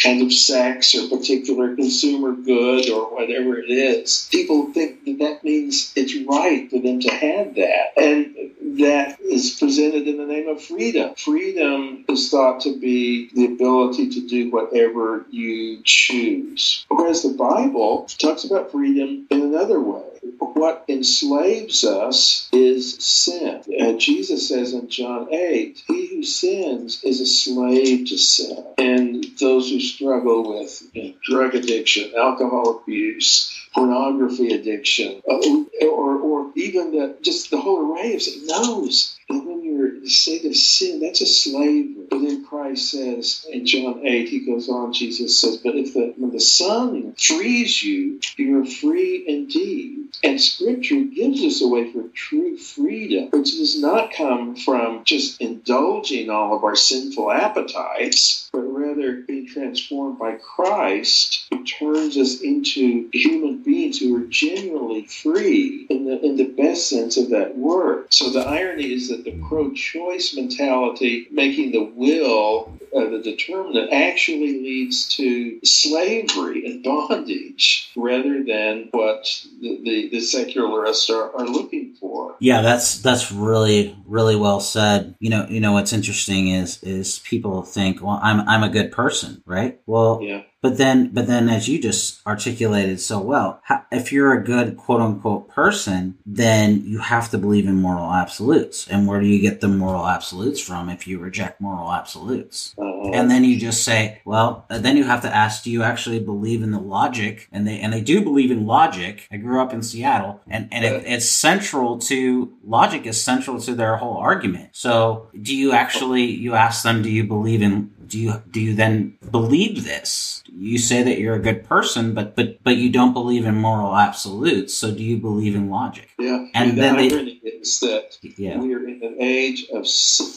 kind 0.00 0.22
of 0.22 0.32
sex 0.32 0.94
or 0.94 1.08
particular 1.08 1.74
consumer 1.74 2.32
good 2.32 2.88
or 2.90 3.14
whatever 3.14 3.58
it 3.58 3.70
is, 3.70 4.28
people 4.30 4.72
think 4.72 5.04
that 5.04 5.18
that 5.18 5.44
means 5.44 5.92
it's 5.96 6.14
right 6.26 6.70
for 6.70 6.78
them 6.78 7.00
to 7.00 7.10
have 7.10 7.54
that. 7.54 7.92
And 7.96 8.78
that 8.78 9.20
is 9.20 9.56
presented 9.58 10.08
in 10.08 10.16
the 10.16 10.26
name 10.26 10.48
of 10.48 10.62
freedom. 10.62 11.14
Freedom 11.16 12.04
is 12.08 12.30
thought 12.30 12.60
to 12.62 12.78
be 12.78 13.30
the 13.34 13.46
ability 13.46 14.10
to 14.10 14.26
do 14.26 14.50
whatever 14.50 15.26
you 15.30 15.82
choose. 15.84 16.84
Whereas 16.88 17.22
the 17.22 17.34
Bible 17.34 18.06
talks 18.18 18.44
about 18.44 18.72
freedom 18.72 19.26
in 19.30 19.42
another 19.42 19.80
way. 19.80 20.11
What 20.38 20.84
enslaves 20.88 21.84
us 21.84 22.48
is 22.52 22.94
sin. 23.04 23.62
And 23.78 23.98
Jesus 23.98 24.48
says 24.48 24.72
in 24.72 24.88
John 24.88 25.32
8, 25.32 25.82
he 25.88 26.06
who 26.06 26.22
sins 26.22 27.02
is 27.02 27.20
a 27.20 27.26
slave 27.26 28.08
to 28.08 28.18
sin. 28.18 28.64
And 28.78 29.24
those 29.40 29.68
who 29.68 29.80
struggle 29.80 30.56
with 30.58 30.82
you 30.92 31.02
know, 31.02 31.14
drug 31.24 31.54
addiction, 31.56 32.12
alcohol 32.16 32.82
abuse, 32.82 33.52
pornography 33.74 34.52
addiction, 34.54 35.22
uh, 35.28 35.86
or, 35.86 36.18
or 36.18 36.52
even 36.54 36.92
the, 36.92 37.16
just 37.22 37.50
the 37.50 37.60
whole 37.60 37.92
array 37.92 38.14
of 38.14 38.22
sin, 38.22 38.46
knows 38.46 39.18
that 39.28 39.44
when 39.44 39.64
you're 39.64 39.96
in 39.96 40.00
the 40.02 40.08
state 40.08 40.44
of 40.44 40.54
sin, 40.54 41.00
that's 41.00 41.20
a 41.20 41.26
slavery. 41.26 42.06
But 42.08 42.20
then 42.20 42.44
Christ 42.44 42.90
says 42.90 43.46
in 43.50 43.66
John 43.66 44.06
8, 44.06 44.28
he 44.28 44.46
goes 44.46 44.68
on, 44.68 44.92
Jesus 44.92 45.40
says, 45.40 45.56
But 45.56 45.74
if 45.74 45.94
the, 45.94 46.14
the 46.32 46.40
Son 46.40 47.14
frees 47.18 47.82
you, 47.82 48.20
you're 48.36 48.64
free 48.64 49.24
indeed. 49.26 49.98
And 50.24 50.40
Scripture 50.40 51.00
gives 51.00 51.42
us 51.42 51.62
a 51.62 51.68
way 51.68 51.90
for 51.92 52.04
true 52.14 52.56
freedom, 52.56 53.28
which 53.30 53.56
does 53.56 53.80
not 53.80 54.12
come 54.12 54.56
from 54.56 55.04
just 55.04 55.40
indulging 55.40 56.30
all 56.30 56.56
of 56.56 56.64
our 56.64 56.76
sinful 56.76 57.30
appetites, 57.30 58.50
rather 58.92 59.22
being 59.22 59.46
transformed 59.46 60.18
by 60.18 60.36
Christ, 60.36 61.46
who 61.50 61.64
turns 61.64 62.16
us 62.16 62.40
into 62.40 63.08
human 63.12 63.62
beings 63.62 63.98
who 63.98 64.16
are 64.16 64.26
genuinely 64.26 65.06
free 65.06 65.86
in 65.88 66.04
the, 66.04 66.20
in 66.24 66.36
the 66.36 66.48
best 66.48 66.88
sense 66.88 67.16
of 67.16 67.30
that 67.30 67.56
word. 67.56 68.12
So 68.12 68.30
the 68.30 68.40
irony 68.40 68.92
is 68.92 69.08
that 69.08 69.24
the 69.24 69.40
pro 69.48 69.72
choice 69.72 70.34
mentality, 70.34 71.28
making 71.30 71.72
the 71.72 71.84
will 71.84 72.72
uh, 72.94 73.08
the 73.08 73.20
determinant, 73.20 73.92
actually 73.92 74.60
leads 74.60 75.08
to 75.16 75.58
slavery 75.64 76.66
and 76.66 76.82
bondage 76.84 77.90
rather 77.96 78.44
than 78.44 78.88
what 78.90 79.24
the, 79.60 79.80
the, 79.82 80.08
the 80.10 80.20
secularists 80.20 81.08
are, 81.08 81.34
are 81.34 81.46
looking 81.46 81.94
for. 81.94 82.34
Yeah, 82.38 82.60
that's 82.60 83.00
that's 83.00 83.32
really 83.32 83.96
really 84.06 84.36
well 84.36 84.60
said. 84.60 85.14
You 85.20 85.30
know, 85.30 85.46
you 85.48 85.60
know 85.60 85.72
what's 85.72 85.92
interesting 85.92 86.48
is 86.48 86.82
is 86.82 87.20
people 87.20 87.62
think, 87.62 88.02
well, 88.02 88.20
I'm 88.22 88.46
I'm 88.48 88.62
a 88.62 88.68
good 88.68 88.81
person, 88.90 89.42
right? 89.46 89.80
Well, 89.86 90.20
Yeah. 90.22 90.42
But 90.62 90.78
then, 90.78 91.08
but 91.12 91.26
then, 91.26 91.48
as 91.48 91.68
you 91.68 91.82
just 91.82 92.24
articulated 92.24 93.00
so 93.00 93.18
well, 93.20 93.60
if 93.90 94.12
you're 94.12 94.32
a 94.32 94.44
good 94.44 94.76
quote 94.76 95.00
unquote 95.00 95.48
person, 95.48 96.16
then 96.24 96.84
you 96.86 97.00
have 97.00 97.30
to 97.32 97.38
believe 97.38 97.66
in 97.66 97.82
moral 97.82 98.12
absolutes. 98.12 98.86
And 98.86 99.08
where 99.08 99.20
do 99.20 99.26
you 99.26 99.40
get 99.40 99.60
the 99.60 99.66
moral 99.66 100.06
absolutes 100.06 100.60
from 100.60 100.88
if 100.88 101.08
you 101.08 101.18
reject 101.18 101.60
moral 101.60 101.90
absolutes? 101.92 102.76
Uh, 102.78 103.10
And 103.10 103.28
then 103.28 103.42
you 103.42 103.58
just 103.58 103.82
say, 103.82 104.20
well, 104.24 104.64
uh, 104.70 104.78
then 104.78 104.96
you 104.96 105.02
have 105.02 105.22
to 105.22 105.34
ask, 105.34 105.64
do 105.64 105.70
you 105.72 105.82
actually 105.82 106.20
believe 106.20 106.62
in 106.62 106.70
the 106.70 106.78
logic? 106.78 107.48
And 107.50 107.66
they 107.66 107.80
and 107.80 107.92
they 107.92 108.00
do 108.00 108.22
believe 108.22 108.52
in 108.52 108.64
logic. 108.64 109.26
I 109.32 109.38
grew 109.38 109.60
up 109.60 109.72
in 109.72 109.82
Seattle, 109.82 110.40
and 110.46 110.68
and 110.70 110.84
it, 110.84 111.02
it's 111.08 111.28
central 111.28 111.98
to 111.98 112.52
logic 112.64 113.04
is 113.04 113.20
central 113.20 113.58
to 113.62 113.74
their 113.74 113.96
whole 113.96 114.16
argument. 114.16 114.68
So, 114.74 115.26
do 115.40 115.56
you 115.56 115.72
actually 115.72 116.22
you 116.26 116.54
ask 116.54 116.84
them, 116.84 117.02
do 117.02 117.10
you 117.10 117.24
believe 117.24 117.62
in 117.62 117.90
do 118.12 118.18
you 118.18 118.42
do 118.50 118.60
you 118.60 118.74
then 118.74 119.16
believe 119.30 119.84
this? 119.84 120.44
You 120.54 120.76
say 120.76 121.02
that 121.02 121.18
you're 121.18 121.34
a 121.34 121.40
good 121.40 121.64
person, 121.64 122.12
but 122.12 122.36
but 122.36 122.62
but 122.62 122.76
you 122.76 122.90
don't 122.90 123.14
believe 123.14 123.46
in 123.46 123.54
moral 123.56 123.96
absolutes. 123.96 124.74
So, 124.74 124.90
do 124.94 125.02
you 125.02 125.16
believe 125.16 125.54
in 125.54 125.70
logic? 125.70 126.10
yeah. 126.18 126.46
And 126.54 126.72
the 126.72 126.82
then 126.82 126.96
they- 126.98 127.10
irony 127.10 127.40
is 127.42 127.80
that 127.80 128.18
Yeah. 128.36 128.58
we 128.58 128.74
are 128.74 128.86
in 128.86 129.02
an 129.02 129.16
age 129.18 129.64
of 129.72 129.86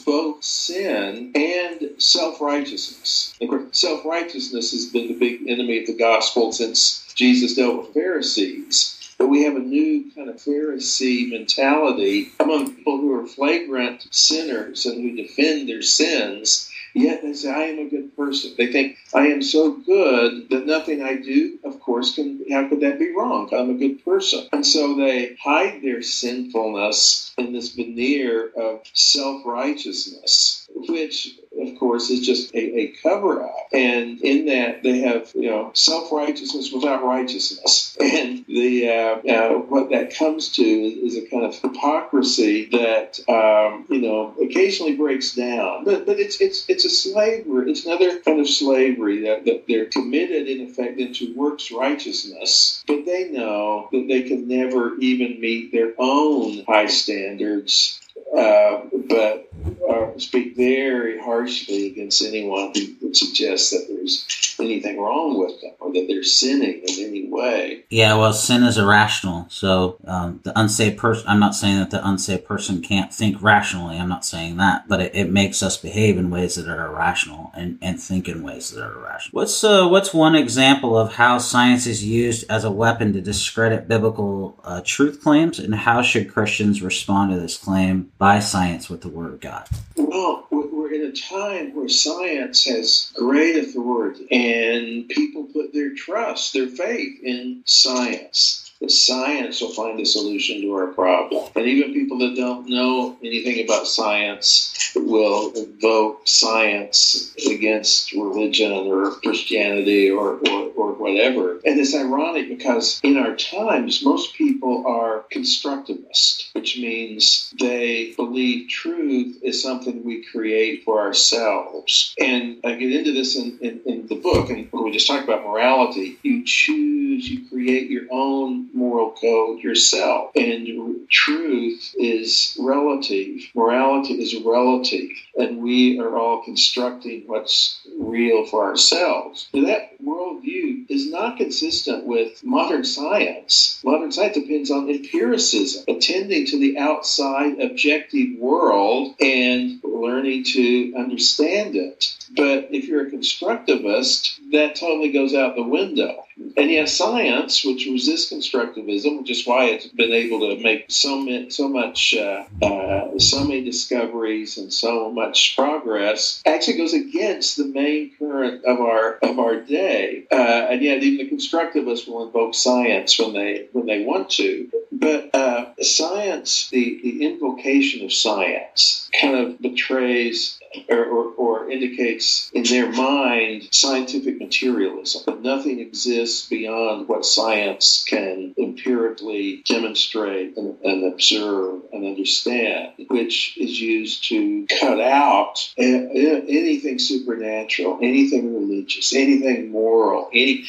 both 0.05 0.41
sin 0.41 1.33
and 1.35 1.89
self 1.97 2.39
righteousness. 2.39 3.35
Of 3.41 3.49
course, 3.49 3.63
self 3.73 4.05
righteousness 4.05 4.71
has 4.71 4.85
been 4.85 5.09
the 5.09 5.13
big 5.15 5.41
enemy 5.49 5.79
of 5.81 5.87
the 5.87 5.97
gospel 5.97 6.53
since 6.53 7.05
Jesus 7.13 7.55
dealt 7.55 7.77
with 7.79 7.93
Pharisees. 7.93 8.93
But 9.17 9.27
we 9.27 9.43
have 9.43 9.55
a 9.57 9.59
new 9.59 10.11
kind 10.15 10.29
of 10.29 10.37
Pharisee 10.37 11.29
mentality 11.29 12.31
among 12.39 12.73
people 12.73 12.97
who 12.99 13.13
are 13.19 13.27
flagrant 13.27 14.07
sinners 14.11 14.85
and 14.85 15.01
who 15.01 15.15
defend 15.15 15.67
their 15.67 15.81
sins. 15.81 16.69
Yet 16.95 17.23
they 17.23 17.33
say, 17.33 17.51
I 17.51 17.63
am 17.63 17.79
a 17.79 17.89
good 17.89 18.15
person. 18.15 18.53
They 18.57 18.71
think, 18.71 18.97
I 19.13 19.27
am 19.27 19.41
so 19.41 19.73
good 19.73 20.49
that 20.49 20.65
nothing 20.65 21.03
I 21.03 21.17
do, 21.17 21.59
of 21.65 21.81
course, 21.81 22.15
can, 22.15 22.45
how 22.49 22.69
could 22.69 22.79
that 22.79 22.99
be 22.99 23.13
wrong? 23.13 23.49
I'm 23.53 23.69
a 23.69 23.73
good 23.73 24.03
person. 24.05 24.47
And 24.53 24.65
so 24.65 24.95
they 24.95 25.35
hide 25.43 25.81
their 25.81 26.01
sinfulness 26.01 27.33
in 27.37 27.51
this 27.51 27.75
veneer 27.75 28.49
of 28.55 28.79
self 28.93 29.45
righteousness, 29.45 30.69
which, 30.73 31.37
of 31.75 31.79
course, 31.79 32.09
is 32.09 32.25
just 32.25 32.53
a, 32.55 32.79
a 32.79 32.87
cover 33.03 33.43
up. 33.43 33.67
And 33.73 34.21
in 34.21 34.45
that, 34.45 34.81
they 34.81 34.99
have, 34.99 35.31
you 35.35 35.49
know, 35.49 35.71
self 35.73 36.11
righteousness 36.11 36.71
without 36.71 37.03
righteousness. 37.03 37.97
And 38.15 38.45
the 38.47 38.89
uh, 38.89 39.31
uh, 39.31 39.53
what 39.57 39.89
that 39.89 40.15
comes 40.15 40.53
to 40.53 40.63
is 40.63 41.17
a 41.17 41.27
kind 41.27 41.43
of 41.43 41.55
hypocrisy 41.55 42.65
that, 42.71 43.19
um, 43.27 43.85
you 43.89 43.99
know, 44.01 44.33
occasionally 44.41 44.95
breaks 44.95 45.33
down. 45.33 45.83
But, 45.83 46.05
but 46.05 46.19
it's, 46.19 46.39
it's, 46.39 46.69
it's 46.69 46.85
a 46.85 46.89
slavery. 46.89 47.71
It's 47.71 47.85
another 47.85 48.19
kind 48.19 48.39
of 48.39 48.47
slavery 48.47 49.23
that, 49.23 49.45
that 49.45 49.65
they're 49.67 49.87
committed, 49.87 50.47
in 50.47 50.61
effect, 50.61 50.99
into 50.99 51.33
works 51.35 51.71
righteousness, 51.71 52.83
but 52.87 53.05
they 53.05 53.29
know 53.29 53.89
that 53.91 54.05
they 54.07 54.23
can 54.23 54.47
never 54.47 54.95
even 54.99 55.41
meet 55.41 55.71
their 55.71 55.93
own 55.97 56.63
high 56.67 56.87
standards, 56.87 57.99
uh, 58.35 58.81
but 59.07 59.49
uh, 59.89 60.17
speak 60.17 60.55
very 60.55 61.19
harshly 61.19 61.87
against 61.87 62.23
anyone 62.23 62.71
who 62.73 62.95
would 63.01 63.17
suggest 63.17 63.71
that 63.71 63.85
there's 63.89 64.55
anything 64.59 64.99
wrong 64.99 65.39
with 65.39 65.59
them 65.61 65.71
or 65.79 65.91
that 65.93 66.05
they're 66.07 66.23
sinning 66.23 66.81
in 66.87 67.05
any 67.05 67.27
way. 67.29 67.83
Yeah, 67.89 68.15
well, 68.15 68.33
sin 68.33 68.63
is 68.63 68.77
irrational. 68.77 69.47
So 69.49 69.97
um, 70.05 70.39
the 70.43 70.57
unsaved 70.59 70.97
person, 70.97 71.27
I'm 71.27 71.39
not 71.39 71.55
saying 71.55 71.77
that 71.77 71.91
the 71.91 72.07
unsaved 72.07 72.45
person 72.45 72.81
can't 72.81 73.13
think 73.13 73.41
rationally. 73.41 73.97
I'm 73.97 74.09
not 74.09 74.25
saying 74.25 74.57
that, 74.57 74.87
but 74.87 75.01
it, 75.01 75.15
it 75.15 75.31
makes 75.31 75.61
us 75.61 75.77
behave 75.77 76.17
in 76.17 76.29
ways 76.29 76.55
that 76.55 76.67
are 76.67 76.87
irrational 76.87 77.51
and, 77.55 77.77
and 77.81 77.99
think 77.99 78.27
in 78.27 78.43
ways 78.43 78.71
that 78.71 78.83
are 78.83 78.93
irrational. 78.93 79.39
What's 79.39 79.63
uh, 79.63 79.87
what's 79.87 80.13
one 80.13 80.35
example 80.35 80.97
of 80.97 81.13
how 81.13 81.37
science 81.37 81.87
is 81.87 82.03
used 82.03 82.45
as 82.49 82.63
a 82.63 82.71
weapon 82.71 83.13
to 83.13 83.21
discredit 83.21 83.87
biblical 83.87 84.59
uh, 84.63 84.81
truth 84.83 85.21
claims, 85.21 85.59
and 85.59 85.73
how 85.75 86.01
should 86.01 86.31
Christians 86.31 86.81
respond 86.81 87.31
to 87.31 87.39
this 87.39 87.57
claim 87.57 88.11
by 88.17 88.24
science 88.39 88.89
with 88.89 89.01
the 89.01 89.09
Word 89.09 89.33
of 89.33 89.39
God? 89.39 89.67
Well, 89.95 90.47
we're 90.49 90.93
in 90.93 91.01
a 91.01 91.11
time 91.11 91.75
where 91.75 91.89
science 91.89 92.65
has 92.65 93.11
great 93.15 93.55
authority 93.55 94.27
and 94.31 95.07
people 95.09 95.43
put 95.45 95.73
their 95.73 95.93
trust, 95.93 96.53
their 96.53 96.67
faith 96.67 97.19
in 97.23 97.61
science. 97.65 98.71
That 98.81 98.91
science 98.91 99.61
will 99.61 99.71
find 99.71 99.99
a 99.99 100.05
solution 100.05 100.61
to 100.61 100.73
our 100.73 100.87
problem. 100.87 101.49
And 101.55 101.65
even 101.65 101.93
people 101.93 102.17
that 102.19 102.35
don't 102.35 102.67
know 102.67 103.15
anything 103.23 103.63
about 103.63 103.87
science 103.87 104.91
will 104.95 105.53
invoke 105.55 106.27
science 106.27 107.33
against 107.49 108.11
religion 108.11 108.71
or 108.71 109.11
Christianity 109.11 110.11
or, 110.11 110.39
or, 110.49 110.71
or 110.75 110.94
whatever. 111.05 111.59
And 111.65 111.79
it's 111.79 111.95
ironic 111.95 112.49
because 112.49 112.99
in 113.03 113.17
our 113.17 113.35
times, 113.35 114.03
most 114.03 114.33
people 114.33 114.85
are 114.87 115.25
constructivist, 115.31 116.51
which 116.53 116.77
means 116.77 117.53
they 117.59 118.13
believe 118.15 118.69
truth 118.69 119.37
is 119.43 119.61
something 119.61 120.03
we 120.03 120.23
create 120.23 120.83
for 120.83 120.99
ourselves. 120.99 122.15
And 122.19 122.59
I 122.63 122.73
get 122.75 122.91
into 122.91 123.13
this 123.13 123.35
in, 123.35 123.57
in, 123.61 123.81
in 123.85 124.07
the 124.07 124.15
book, 124.15 124.49
and 124.49 124.67
we 124.71 124.91
just 124.91 125.07
talked 125.07 125.23
about 125.23 125.43
morality. 125.43 126.17
You 126.23 126.43
choose, 126.43 127.29
you 127.29 127.47
create 127.49 127.89
your 127.89 128.05
own 128.11 128.69
moral 128.73 129.11
code 129.11 129.59
yourself. 129.59 130.31
And 130.35 131.07
truth 131.09 131.93
is 131.97 132.57
relative, 132.59 133.41
morality 133.53 134.15
is 134.15 134.35
relative, 134.43 135.09
and 135.35 135.61
we 135.61 135.99
are 135.99 136.17
all 136.17 136.43
constructing 136.43 137.23
what's 137.27 137.79
real 137.99 138.45
for 138.45 138.65
ourselves. 138.65 139.47
And 139.53 139.67
that 139.67 139.94
worldview 140.05 140.85
is 140.89 141.09
not 141.09 141.37
consistent 141.37 142.05
with 142.05 142.43
modern 142.43 142.83
science. 142.83 143.79
Modern 143.83 144.11
science 144.11 144.35
depends 144.35 144.71
on 144.71 144.89
empiricism, 144.89 145.83
attending 145.87 146.45
to 146.47 146.59
the 146.59 146.77
outside 146.77 147.59
objective 147.59 148.37
world 148.37 149.15
and 149.19 149.79
learning 149.83 150.43
to 150.43 150.93
understand 150.95 151.75
it. 151.75 152.15
But 152.35 152.69
if 152.71 152.87
you're 152.87 153.07
a 153.07 153.11
constructivist, 153.11 154.37
that 154.51 154.75
totally 154.75 155.11
goes 155.11 155.33
out 155.33 155.55
the 155.55 155.63
window. 155.63 156.24
And 156.57 156.71
yet, 156.71 156.87
science, 156.89 157.65
which 157.65 157.85
resists 157.85 158.31
constructivism, 158.31 159.19
which 159.19 159.29
is 159.29 159.45
why 159.45 159.65
it's 159.65 159.87
been 159.87 160.13
able 160.13 160.39
to 160.39 160.61
make 160.61 160.85
so 160.89 161.15
so 161.49 161.67
much, 161.67 162.15
uh, 162.15 162.45
uh, 162.61 163.19
so 163.19 163.43
many 163.43 163.63
discoveries 163.63 164.57
and 164.57 164.71
so 164.71 165.11
much 165.11 165.55
progress, 165.55 166.41
actually 166.45 166.77
goes 166.77 166.93
against 166.93 167.57
the 167.57 167.65
main 167.65 168.11
current 168.17 168.63
of 168.63 168.79
our 168.79 169.17
of 169.21 169.39
our 169.39 169.59
day. 169.59 170.23
Uh, 170.31 170.67
and 170.69 170.81
yet, 170.81 171.03
even 171.03 171.25
the 171.25 171.35
constructivists 171.35 172.07
will 172.07 172.25
invoke 172.25 172.55
science 172.55 173.19
when 173.19 173.33
they 173.33 173.67
when 173.73 173.85
they 173.85 174.03
want 174.03 174.29
to. 174.31 174.71
But 174.97 175.35
uh, 175.35 175.73
science, 175.81 176.69
the 176.69 176.99
the 177.03 177.25
invocation 177.25 178.05
of 178.05 178.13
science, 178.13 179.09
kind 179.19 179.35
of 179.35 179.61
betrays 179.61 180.57
or, 180.89 181.05
or, 181.05 181.25
or, 181.37 181.69
indicates 181.69 182.51
in 182.53 182.63
their 182.63 182.91
mind 182.91 183.67
scientific 183.71 184.39
materialism, 184.39 185.41
nothing 185.41 185.79
exists 185.79 186.47
beyond 186.47 187.07
what 187.07 187.25
science 187.25 188.03
can 188.07 188.53
empirically 188.57 189.63
demonstrate 189.65 190.57
and, 190.57 190.75
and 190.83 191.13
observe 191.13 191.81
and 191.93 192.05
understand, 192.05 192.91
which 193.07 193.57
is 193.57 193.79
used 193.79 194.27
to 194.29 194.65
cut 194.79 194.99
out 194.99 195.73
anything 195.77 196.99
supernatural, 196.99 197.99
anything 198.01 198.53
religious, 198.53 199.13
anything 199.13 199.71
moral, 199.71 200.29
any, 200.33 200.65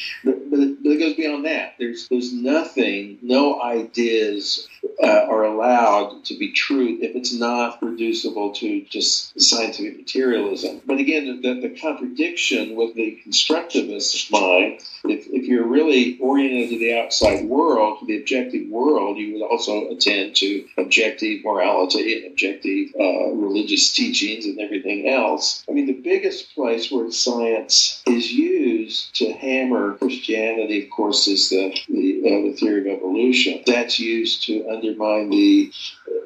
but, 0.57 0.83
but 0.83 0.93
it 0.93 0.99
goes 0.99 1.15
beyond 1.15 1.45
that. 1.47 1.75
There's, 1.79 2.09
there's 2.09 2.33
nothing, 2.33 3.19
no 3.23 3.61
ideas 3.63 4.69
uh, 5.03 5.27
are 5.29 5.45
allowed 5.45 6.25
to 6.25 6.39
be 6.39 6.53
true 6.53 6.99
if 7.01 7.15
it's 7.15 7.33
not 7.33 7.83
reducible 7.83 8.53
to 8.55 8.83
just 8.85 9.39
scientific 9.41 9.99
materialism. 9.99 10.81
But 10.87 10.99
again, 10.99 11.41
the, 11.43 11.61
the 11.61 11.77
contradiction 11.81 12.77
with 12.77 12.95
the 12.95 13.19
constructivist 13.27 14.31
mind, 14.31 14.81
if, 15.05 15.27
if 15.27 15.47
you're 15.47 15.67
really 15.67 16.19
oriented 16.21 16.71
to 16.71 16.79
the 16.79 16.99
outside 16.99 17.45
world, 17.45 18.01
to 18.01 18.07
the 18.07 18.19
objective 18.19 18.69
world, 18.69 19.19
you 19.19 19.35
would 19.35 19.43
also 19.43 19.89
attend 19.91 20.37
to 20.37 20.67
objective 20.79 21.45
morality 21.45 22.17
and 22.17 22.33
objective 22.33 22.89
uh, 22.99 23.31
religious 23.33 23.93
teachings 23.93 24.47
and 24.47 24.59
everything 24.61 25.09
else. 25.09 25.65
I 25.69 25.73
mean, 25.73 25.87
the 25.87 25.93
biggest 25.93 26.55
place 26.55 26.91
where 26.91 27.11
science 27.11 28.03
is 28.07 28.33
used 28.33 29.15
to 29.17 29.33
hammer 29.33 29.95
Christianity, 29.95 30.85
of 30.85 30.91
course, 30.91 31.29
is 31.29 31.51
the, 31.51 31.77
the, 31.89 32.23
uh, 32.25 32.51
the 32.51 32.57
theory 32.59 32.81
of 32.81 32.99
evolution. 32.99 33.63
That's 33.67 33.99
used 33.99 34.45
to 34.45 34.67
undermine 34.87 35.31
the 35.31 35.73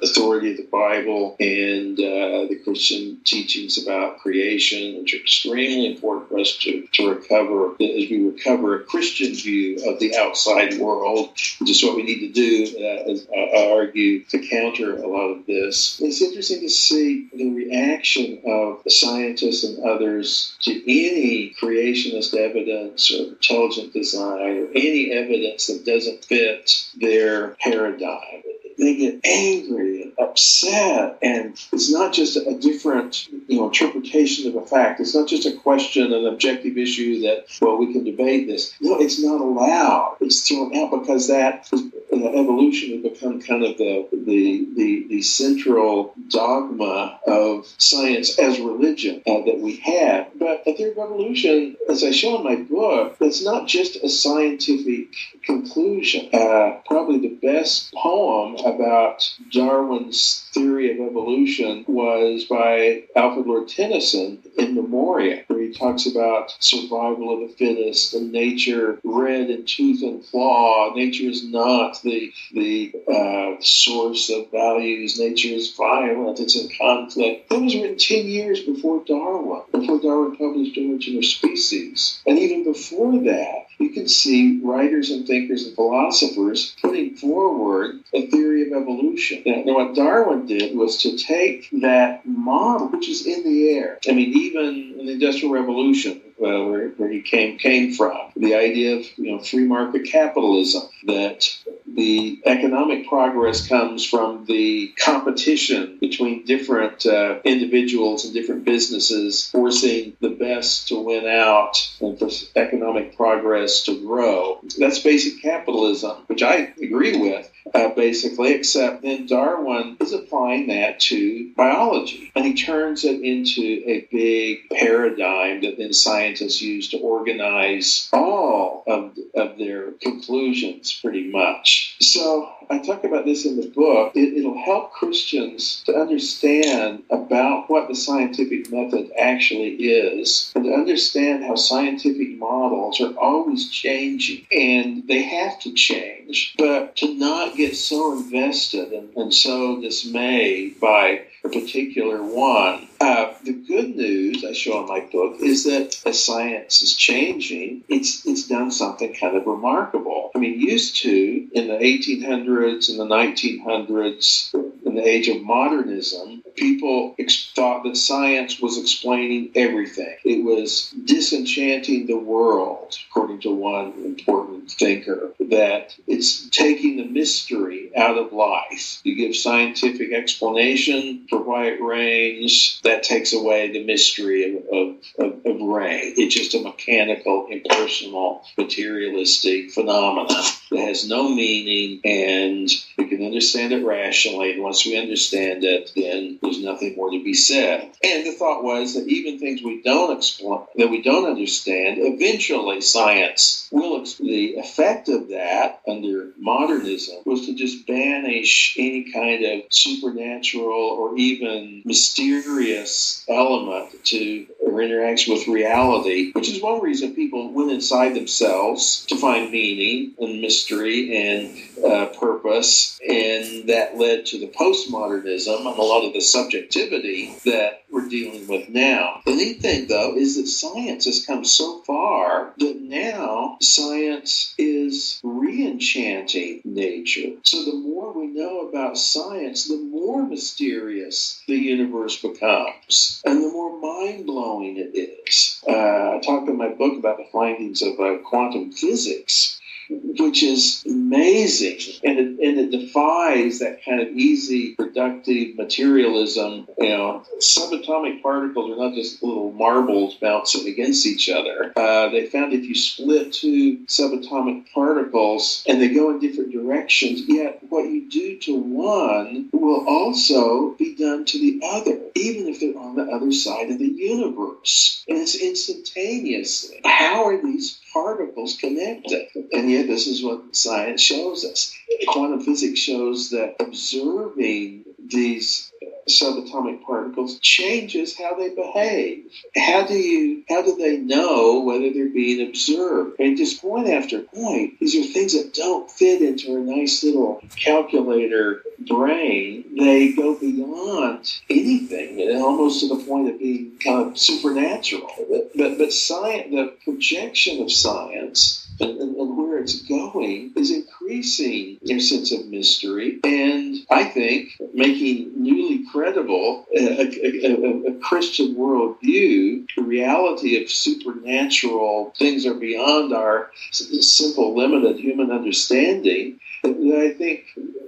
authority 0.03 0.53
of 0.53 0.57
the 0.57 0.69
Bible 0.71 1.37
and 1.41 1.99
uh, 1.99 2.49
the 2.49 2.61
Christian 2.65 3.19
teachings 3.25 3.83
about 3.83 4.19
creation, 4.19 5.01
which 5.01 5.15
are 5.15 5.19
extremely 5.19 5.87
important 5.87 6.29
for 6.29 6.39
us 6.39 6.57
to, 6.59 6.87
to 6.93 7.09
recover 7.11 7.73
as 7.73 7.79
we 7.81 8.31
recover 8.31 8.81
a 8.81 8.85
Christian 8.85 9.35
view 9.35 9.91
of 9.91 9.99
the 9.99 10.17
outside 10.17 10.79
world, 10.79 11.31
which 11.59 11.71
is 11.71 11.83
what 11.83 11.97
we 11.97 12.03
need 12.03 12.21
to 12.21 12.33
do, 12.33 12.77
uh, 12.79 13.11
as 13.11 13.27
I 13.35 13.73
argue, 13.73 14.25
to 14.25 14.49
counter 14.49 14.97
a 14.97 15.07
lot 15.07 15.31
of 15.31 15.47
this. 15.47 16.01
It's 16.01 16.23
interesting 16.23 16.61
to 16.61 16.69
see 16.69 17.29
the 17.33 17.51
reaction 17.51 18.41
of 18.47 18.83
scientists 18.89 19.65
and 19.65 19.85
others 19.85 20.57
to 20.63 20.73
any 20.73 21.55
creationist 21.61 22.35
evidence 22.35 23.13
or 23.13 23.29
intelligent 23.29 23.93
design 23.93 24.59
or 24.59 24.69
any 24.75 25.13
evidence 25.13 25.67
that 25.67 25.85
doesn't 25.85 26.25
fit 26.25 26.87
their 26.99 27.49
paradigm 27.61 28.43
they 28.81 28.97
get 28.97 29.21
angry 29.25 30.03
and 30.03 30.13
upset. 30.19 31.19
And 31.23 31.53
it's 31.73 31.93
not 31.93 32.13
just 32.13 32.37
a 32.37 32.59
different, 32.59 33.29
you 33.49 33.59
know, 33.59 33.67
interpretation 33.67 34.49
of 34.49 34.63
a 34.63 34.67
fact. 34.67 35.01
It's 35.01 35.15
not 35.15 35.29
just 35.29 35.47
a 35.47 35.57
question, 35.57 36.13
an 36.13 36.27
objective 36.27 36.77
issue 36.79 37.21
that, 37.23 37.47
well, 37.61 37.77
we 37.77 37.93
can 37.93 38.05
debate 38.05 38.47
this. 38.47 38.75
No, 38.81 39.01
it's 39.01 39.23
not 39.23 39.41
allowed. 39.41 40.17
It's 40.21 40.47
thrown 40.49 40.75
out 40.77 40.91
because 40.91 41.29
that 41.29 41.69
evolution 42.13 43.03
has 43.03 43.13
become 43.13 43.41
kind 43.41 43.65
of 43.65 43.77
the, 43.79 44.09
the, 44.13 44.69
the, 44.75 45.07
the 45.09 45.23
central 45.23 46.15
dogma 46.29 47.21
of 47.27 47.67
science 47.79 48.39
as 48.39 48.59
religion 48.61 49.23
uh, 49.27 49.45
that 49.45 49.59
we 49.59 49.77
have. 49.77 50.29
But 50.39 50.65
the 50.65 50.75
theory 50.75 50.93
of 50.93 50.99
evolution, 50.99 51.77
as 51.89 52.03
I 52.03 52.11
show 52.11 52.39
in 52.39 52.45
my 52.45 52.57
book, 52.57 53.17
it's 53.21 53.45
not 53.45 53.69
just 53.69 53.97
a 53.97 54.09
scientific 54.09 55.09
conclusion. 55.45 56.29
Uh, 56.33 56.81
probably 56.87 57.19
the 57.19 57.39
best 57.43 57.93
poem 57.95 58.57
about 58.75 59.35
Darwin's 59.53 60.49
theory 60.53 60.91
of 60.93 61.07
evolution 61.07 61.85
was 61.89 62.45
by 62.45 63.05
Alfred 63.17 63.47
Lord 63.47 63.69
Tennyson 63.69 64.43
in 64.61 64.75
Memoriam, 64.75 65.45
where 65.47 65.61
he 65.61 65.73
talks 65.73 66.07
about 66.07 66.55
survival 66.61 67.35
of 67.35 67.41
the 67.49 67.55
fittest 67.57 68.15
and 68.15 68.33
nature 68.33 68.99
red 69.05 69.51
in 69.51 69.65
tooth 69.65 70.03
and 70.03 70.25
claw. 70.27 70.93
Nature 70.95 71.29
is 71.29 71.45
not 71.45 72.01
the 72.03 72.33
the 72.53 72.93
uh, 73.09 73.61
source 73.61 74.31
of 74.31 74.51
values. 74.51 75.19
Nature 75.19 75.49
is 75.49 75.75
violent. 75.75 76.41
It's 76.41 76.57
in 76.57 76.71
conflict. 76.77 77.49
That 77.49 77.61
was 77.61 77.75
written 77.75 77.97
ten 77.99 78.27
years 78.27 78.61
before 78.61 79.03
Darwin, 79.05 79.63
before 79.73 80.01
Darwin 80.01 80.37
published 80.37 80.79
Origin 80.79 81.19
of 81.19 81.25
Species, 81.25 82.23
and 82.27 82.39
even 82.39 82.65
before 82.65 83.19
that, 83.25 83.67
you 83.79 83.91
can 83.91 84.09
see 84.09 84.61
writers 84.63 85.11
and 85.11 85.27
thinkers 85.27 85.67
and 85.67 85.75
philosophers 85.75 86.77
putting 86.83 87.17
forward 87.17 88.01
a 88.13 88.27
theory 88.27 88.67
of 88.67 88.83
evolution. 88.83 89.43
Now, 89.47 89.75
what 89.75 89.95
Darwin 89.95 90.47
did 90.47 90.77
was 90.77 90.99
to 91.03 91.17
take 91.17 91.69
that 91.81 92.27
model, 92.27 92.89
which 92.89 93.09
is 93.09 93.27
in 93.27 93.43
the 93.45 93.71
air. 93.71 93.99
I 94.09 94.13
mean, 94.13 94.33
even 94.51 94.99
in 94.99 95.07
the 95.07 95.13
Industrial 95.13 95.53
Revolution, 95.53 96.21
uh, 96.41 96.65
where, 96.65 96.89
where 96.91 97.09
he 97.09 97.23
came 97.23 97.59
came 97.59 97.93
from, 97.95 98.17
the 98.37 98.55
idea 98.55 98.97
of 98.97 99.07
you 99.17 99.33
know 99.33 99.39
free 99.43 99.65
market 99.65 100.05
capitalism, 100.05 100.83
that 101.07 101.49
the 101.87 102.41
economic 102.47 103.09
progress 103.09 103.67
comes 103.67 104.05
from 104.05 104.45
the 104.47 104.89
competition 104.99 105.99
between 106.01 106.45
different 106.45 107.07
uh, 107.07 107.41
individuals 107.45 108.25
and 108.25 108.35
different 108.35 108.65
businesses, 108.65 109.49
forcing 109.51 110.17
the 110.21 110.31
best 110.31 110.89
to 110.89 110.99
win 110.99 111.27
out 111.27 111.77
and 112.01 112.19
for 112.19 112.29
economic 112.57 113.17
progress 113.17 113.85
to 113.85 114.01
grow. 114.01 114.61
That's 114.79 114.99
basic 115.01 115.43
capitalism, 115.43 116.17
which 116.27 116.43
I 116.43 116.73
agree 116.83 117.17
with 117.17 117.51
uh, 117.75 117.89
basically, 117.91 118.53
except 118.53 119.03
then 119.03 119.27
Darwin 119.27 119.97
is 120.01 120.13
applying 120.13 120.69
that 120.69 121.01
to 121.01 121.53
biology. 121.55 122.33
And 122.35 122.45
he 122.45 122.55
turns 122.55 123.05
it 123.05 123.21
into 123.21 123.83
a 123.87 124.07
big 124.11 124.71
paradigm 124.71 125.63
that 125.63 125.79
then 125.79 125.93
scientists 125.93 126.61
use 126.61 126.91
to 126.91 126.99
organize 126.99 128.09
all 128.13 128.85
of, 128.87 129.17
of 129.35 129.59
their 129.59 129.93
conclusions 129.93 130.99
pretty 131.01 131.31
much. 131.31 131.97
So 132.01 132.51
I 132.71 132.79
talk 132.79 133.05
about 133.05 133.25
this 133.25 133.45
in 133.45 133.61
the 133.61 133.69
book. 133.69 134.13
It, 134.15 134.39
it'll 134.39 134.63
help 134.63 134.93
Christians 134.93 135.83
to 135.87 135.97
understand 135.97 137.03
about 137.11 137.69
what 137.69 137.89
the 137.89 137.97
scientific 137.97 138.71
method 138.71 139.11
actually 139.19 139.75
is 139.75 140.53
and 140.55 140.65
to 140.65 140.73
understand 140.73 141.45
how 141.45 141.57
scientific 141.57 142.39
models 142.39 143.01
are 143.01 143.13
always 143.19 143.69
changing 143.71 144.47
and 144.53 145.07
they 145.09 145.23
have 145.23 145.59
to 145.61 145.73
change, 145.73 146.55
but 146.57 146.97
to 146.97 147.15
not 147.15 147.50
get 147.57 147.77
so 147.77 148.13
invested 148.19 148.93
and, 148.93 149.15
and 149.17 149.35
so 149.35 149.81
dismayed 149.81 150.81
by 150.81 151.23
a 151.45 151.49
particular 151.49 152.23
one. 152.23 152.89
Uh, 153.01 153.33
the 153.45 153.53
good 153.53 153.97
news 153.97 154.45
I 154.45 154.53
show 154.53 154.81
in 154.81 154.89
my 154.89 155.01
book 155.01 155.37
is 155.41 155.65
that 155.65 156.01
as 156.05 156.23
science 156.23 156.83
is 156.83 156.95
changing, 156.95 157.83
it's 157.89 158.27
it's 158.27 158.47
done 158.47 158.71
something 158.71 159.15
kind 159.15 159.37
of 159.37 159.47
remarkable. 159.47 160.31
I 160.35 160.39
mean, 160.39 160.61
used 160.61 160.97
to 161.03 161.49
in 161.53 161.69
the 161.69 161.75
1800s 161.75 162.91
and 162.91 162.99
the 162.99 163.07
1900s, 163.07 164.55
in 164.85 164.95
the 164.95 165.07
age 165.07 165.29
of 165.29 165.43
modernism, 165.43 166.40
people 166.55 167.15
ex- 167.19 167.51
thought 167.55 167.85
that 167.85 167.97
science 167.97 168.61
was 168.61 168.79
explaining 168.79 169.51
everything. 169.55 170.17
It 170.25 170.45
was 170.45 170.93
disenchanting 171.05 172.07
the 172.07 172.19
world, 172.19 172.97
according 173.11 173.41
to 173.41 173.55
one 173.55 173.93
important 174.05 174.71
thinker, 174.71 175.33
that 175.41 175.95
it's 176.07 176.49
taking 176.51 176.97
the 176.97 177.05
mystery 177.05 177.91
out 177.97 178.19
of 178.19 178.33
life. 178.33 179.01
You 179.05 179.17
give 179.17 179.37
scientific 179.37 180.13
explanation 180.13 181.27
for 181.29 181.43
why 181.43 181.67
it 181.67 181.83
rains, 181.83 182.81
that 182.85 183.03
takes 183.03 183.33
away 183.33 183.73
the 183.73 183.85
mystery 183.85 184.57
of, 184.57 184.65
of, 184.73 184.97
of, 185.19 185.47
of 185.47 185.61
rain. 185.61 186.15
It's 186.17 186.35
just 186.35 186.55
a 186.55 186.61
mechanical, 186.63 187.47
impersonal, 187.51 188.45
materialistic 188.57 189.71
phenomenon 189.71 190.45
that 190.71 190.79
has 190.79 191.09
no 191.09 191.29
meaning 191.29 192.01
and 192.05 192.69
we 192.97 193.07
can 193.09 193.25
understand 193.25 193.73
it 193.73 193.85
rationally. 193.85 194.53
And 194.53 194.63
once 194.63 194.85
we 194.85 194.99
understand 194.99 195.65
it, 195.65 195.93
then 195.95 196.39
there's 196.43 196.63
nothing 196.63 196.97
more 196.97 197.11
to 197.11 197.23
be 197.23 197.35
said. 197.35 197.91
And 198.03 198.27
the 198.27 198.33
thought 198.33 198.63
was 198.65 198.95
that 198.95 199.07
even 199.07 199.39
things 199.39 199.63
we 199.63 199.83
don't 199.83 200.17
explain, 200.17 200.67
that 200.77 200.91
we 200.91 201.03
don't 201.03 201.29
understand, 201.29 201.99
eventually 201.99 202.81
science 202.81 203.69
will. 203.71 204.01
Explain. 204.01 204.31
The 204.31 204.55
effect 204.57 205.09
of 205.09 205.29
that 205.29 205.81
under 205.87 206.31
modernism 206.39 207.19
was 207.27 207.47
to 207.47 207.55
just 207.55 207.87
banish 207.87 208.75
any 208.79 209.13
kind 209.13 209.45
of 209.45 209.63
supernatural 209.71 210.73
or 210.73 211.17
even 211.17 211.83
mysterious 211.85 213.25
element 213.29 214.05
to 214.05 214.47
or 214.61 214.83
interaction 214.83 215.35
with 215.35 215.49
reality, 215.49 216.33
which 216.33 216.49
is 216.49 216.63
one 216.63 216.81
reason 216.81 217.15
people 217.15 217.53
went 217.53 217.71
inside 217.71 218.15
themselves 218.15 219.05
to 219.07 219.17
find 219.17 219.51
meaning 219.51 220.13
and 220.19 220.41
mystery 220.41 221.17
and 221.17 221.85
uh, 221.85 222.07
purpose, 222.19 222.99
and 223.07 223.69
that 223.69 223.97
led 223.97 224.27
to 224.27 224.39
the 224.39 224.47
postmodernism 224.47 225.57
and 225.57 225.79
a 225.79 225.83
lot 225.83 226.07
of 226.07 226.13
the 226.13 226.21
subjectivity 226.31 227.35
that 227.45 227.83
we're 227.91 228.09
dealing 228.09 228.47
with 228.47 228.69
now. 228.69 229.21
The 229.27 229.35
neat 229.35 229.61
thing, 229.61 229.87
though, 229.87 230.17
is 230.17 230.37
that 230.37 230.47
science 230.47 231.05
has 231.07 231.25
come 231.25 231.45
so 231.45 231.81
far 231.81 232.53
that 232.59 232.81
now 232.81 233.57
science 233.61 234.55
is 234.59 235.21
re 235.23 235.67
enchanting 235.67 236.61
nature. 236.65 237.33
So 237.43 237.65
the 237.65 237.77
more 237.77 238.13
we 238.13 238.27
know 238.27 238.69
about 238.69 238.99
science, 238.99 239.67
the 239.67 239.79
more 239.79 240.27
mysterious 240.27 241.43
the 241.47 241.57
universe 241.57 242.21
becomes, 242.21 243.21
and 243.25 243.43
the 243.43 243.49
more 243.49 243.81
mind 243.81 244.27
blowing 244.27 244.77
it 244.77 244.97
is. 244.97 245.61
Uh, 245.67 246.17
I 246.17 246.21
talk 246.23 246.49
in 246.49 246.57
my 246.57 246.69
book 246.69 246.99
about 246.99 247.19
the 247.19 247.29
findings 247.33 247.83
of 247.83 247.99
uh, 247.99 248.19
quantum 248.25 248.73
physics 248.73 249.61
which 249.91 250.43
is 250.43 250.83
amazing. 250.87 251.79
And 252.05 252.19
it, 252.19 252.27
and 252.47 252.59
it 252.59 252.71
defies 252.71 253.59
that 253.61 253.85
kind 253.85 254.01
of 254.01 254.09
easy, 254.09 254.75
productive 254.75 255.57
materialism. 255.57 256.69
You 256.79 256.89
know, 256.89 257.25
subatomic 257.39 258.23
particles 258.23 258.71
are 258.71 258.77
not 258.77 258.95
just 258.95 259.23
little 259.23 259.53
marbles 259.53 260.15
bouncing 260.15 260.69
against 260.69 261.07
each 261.07 261.29
other. 261.29 261.73
Uh, 261.77 262.09
they 262.11 262.27
found 262.27 262.53
if 262.53 262.65
you 262.65 262.75
split 262.75 263.33
two 263.33 263.79
subatomic 263.87 264.71
particles 264.73 265.65
and 265.67 265.81
they 265.81 265.89
go 265.89 266.11
in 266.11 266.21
different 266.21 266.53
directions, 266.53 267.23
yet 267.27 267.61
what 267.69 267.85
you 267.85 268.09
do 268.11 268.39
to 268.39 268.57
one 268.57 269.49
will 269.53 269.87
also 269.89 270.71
be 270.73 270.95
done 270.95 271.25
to 271.25 271.39
the 271.39 271.61
other, 271.67 271.99
even 272.15 272.49
if 272.49 272.61
they're 272.61 272.79
on 272.79 272.97
the 272.97 273.05
other 273.05 273.33
side 273.33 273.71
of 273.71 273.79
the 273.79 273.87
universe. 273.87 275.05
And 275.09 275.19
it's 275.19 275.35
instantaneous. 275.35 276.71
How 276.85 277.27
are 277.27 277.43
these 277.43 277.81
particles 277.93 278.57
connected? 278.57 279.29
And 279.53 279.71
yet, 279.71 279.80
this 279.87 280.07
is 280.07 280.23
what 280.23 280.55
science 280.55 281.01
shows 281.01 281.45
us. 281.45 281.77
Quantum 282.09 282.41
physics 282.41 282.81
shows 282.81 283.31
that 283.31 283.57
observing 283.61 284.85
these 285.11 285.73
uh, 285.83 285.87
subatomic 286.09 286.83
particles 286.85 287.39
changes 287.41 288.17
how 288.17 288.35
they 288.35 288.51
behave. 288.51 289.25
How 289.57 289.87
do 289.87 289.95
you 289.95 290.45
how 290.49 290.63
do 290.63 290.77
they 290.77 290.99
know 290.99 291.61
whether 291.61 291.93
they're 291.93 292.09
being 292.09 292.47
observed? 292.49 293.19
And 293.19 293.37
just 293.37 293.61
point 293.61 293.89
after 293.89 294.21
point, 294.21 294.79
these 294.81 294.97
are 294.97 295.13
things 295.13 295.33
that 295.33 295.55
don't 295.55 295.91
fit 295.91 296.23
into 296.23 296.57
a 296.57 296.61
nice 296.61 297.03
little 297.03 297.43
calculator 297.57 298.63
brain. 298.87 299.65
They 299.77 300.13
go 300.13 300.39
beyond 300.39 301.41
anything, 301.49 302.21
almost 302.41 302.81
to 302.81 302.89
the 302.89 303.05
point 303.05 303.29
of 303.29 303.39
being 303.39 303.79
kind 303.83 304.11
of 304.11 304.19
supernatural. 304.19 305.11
But 305.31 305.51
but, 305.57 305.79
but 305.79 305.93
science, 305.93 306.51
the 306.51 306.75
projection 306.85 307.63
of 307.63 307.73
science 307.73 308.69
and, 308.81 308.99
and, 309.01 309.17
and, 309.17 309.39
it's 309.61 309.83
going 309.83 310.53
is 310.57 310.71
increasing 310.71 311.79
your 311.83 312.01
sense 312.01 312.33
of 312.33 312.47
mystery 312.47 313.21
and 313.25 313.77
I 313.91 314.05
think 314.05 314.57
making 314.75 315.40
newly 315.41 315.85
credible 315.91 316.67
a, 316.77 317.01
a, 317.01 317.47
a, 317.47 317.97
a 317.97 318.01
Christian 318.01 318.55
worldview, 318.55 319.67
the 319.77 319.83
reality 319.83 320.63
of 320.63 320.71
supernatural 320.71 322.13
things 322.19 322.47
are 322.47 322.55
beyond 322.55 323.13
our 323.13 323.51
simple, 323.71 324.57
limited 324.57 324.99
human 324.99 325.31
understanding. 325.31 326.39
I 326.63 327.15
think 327.17 327.47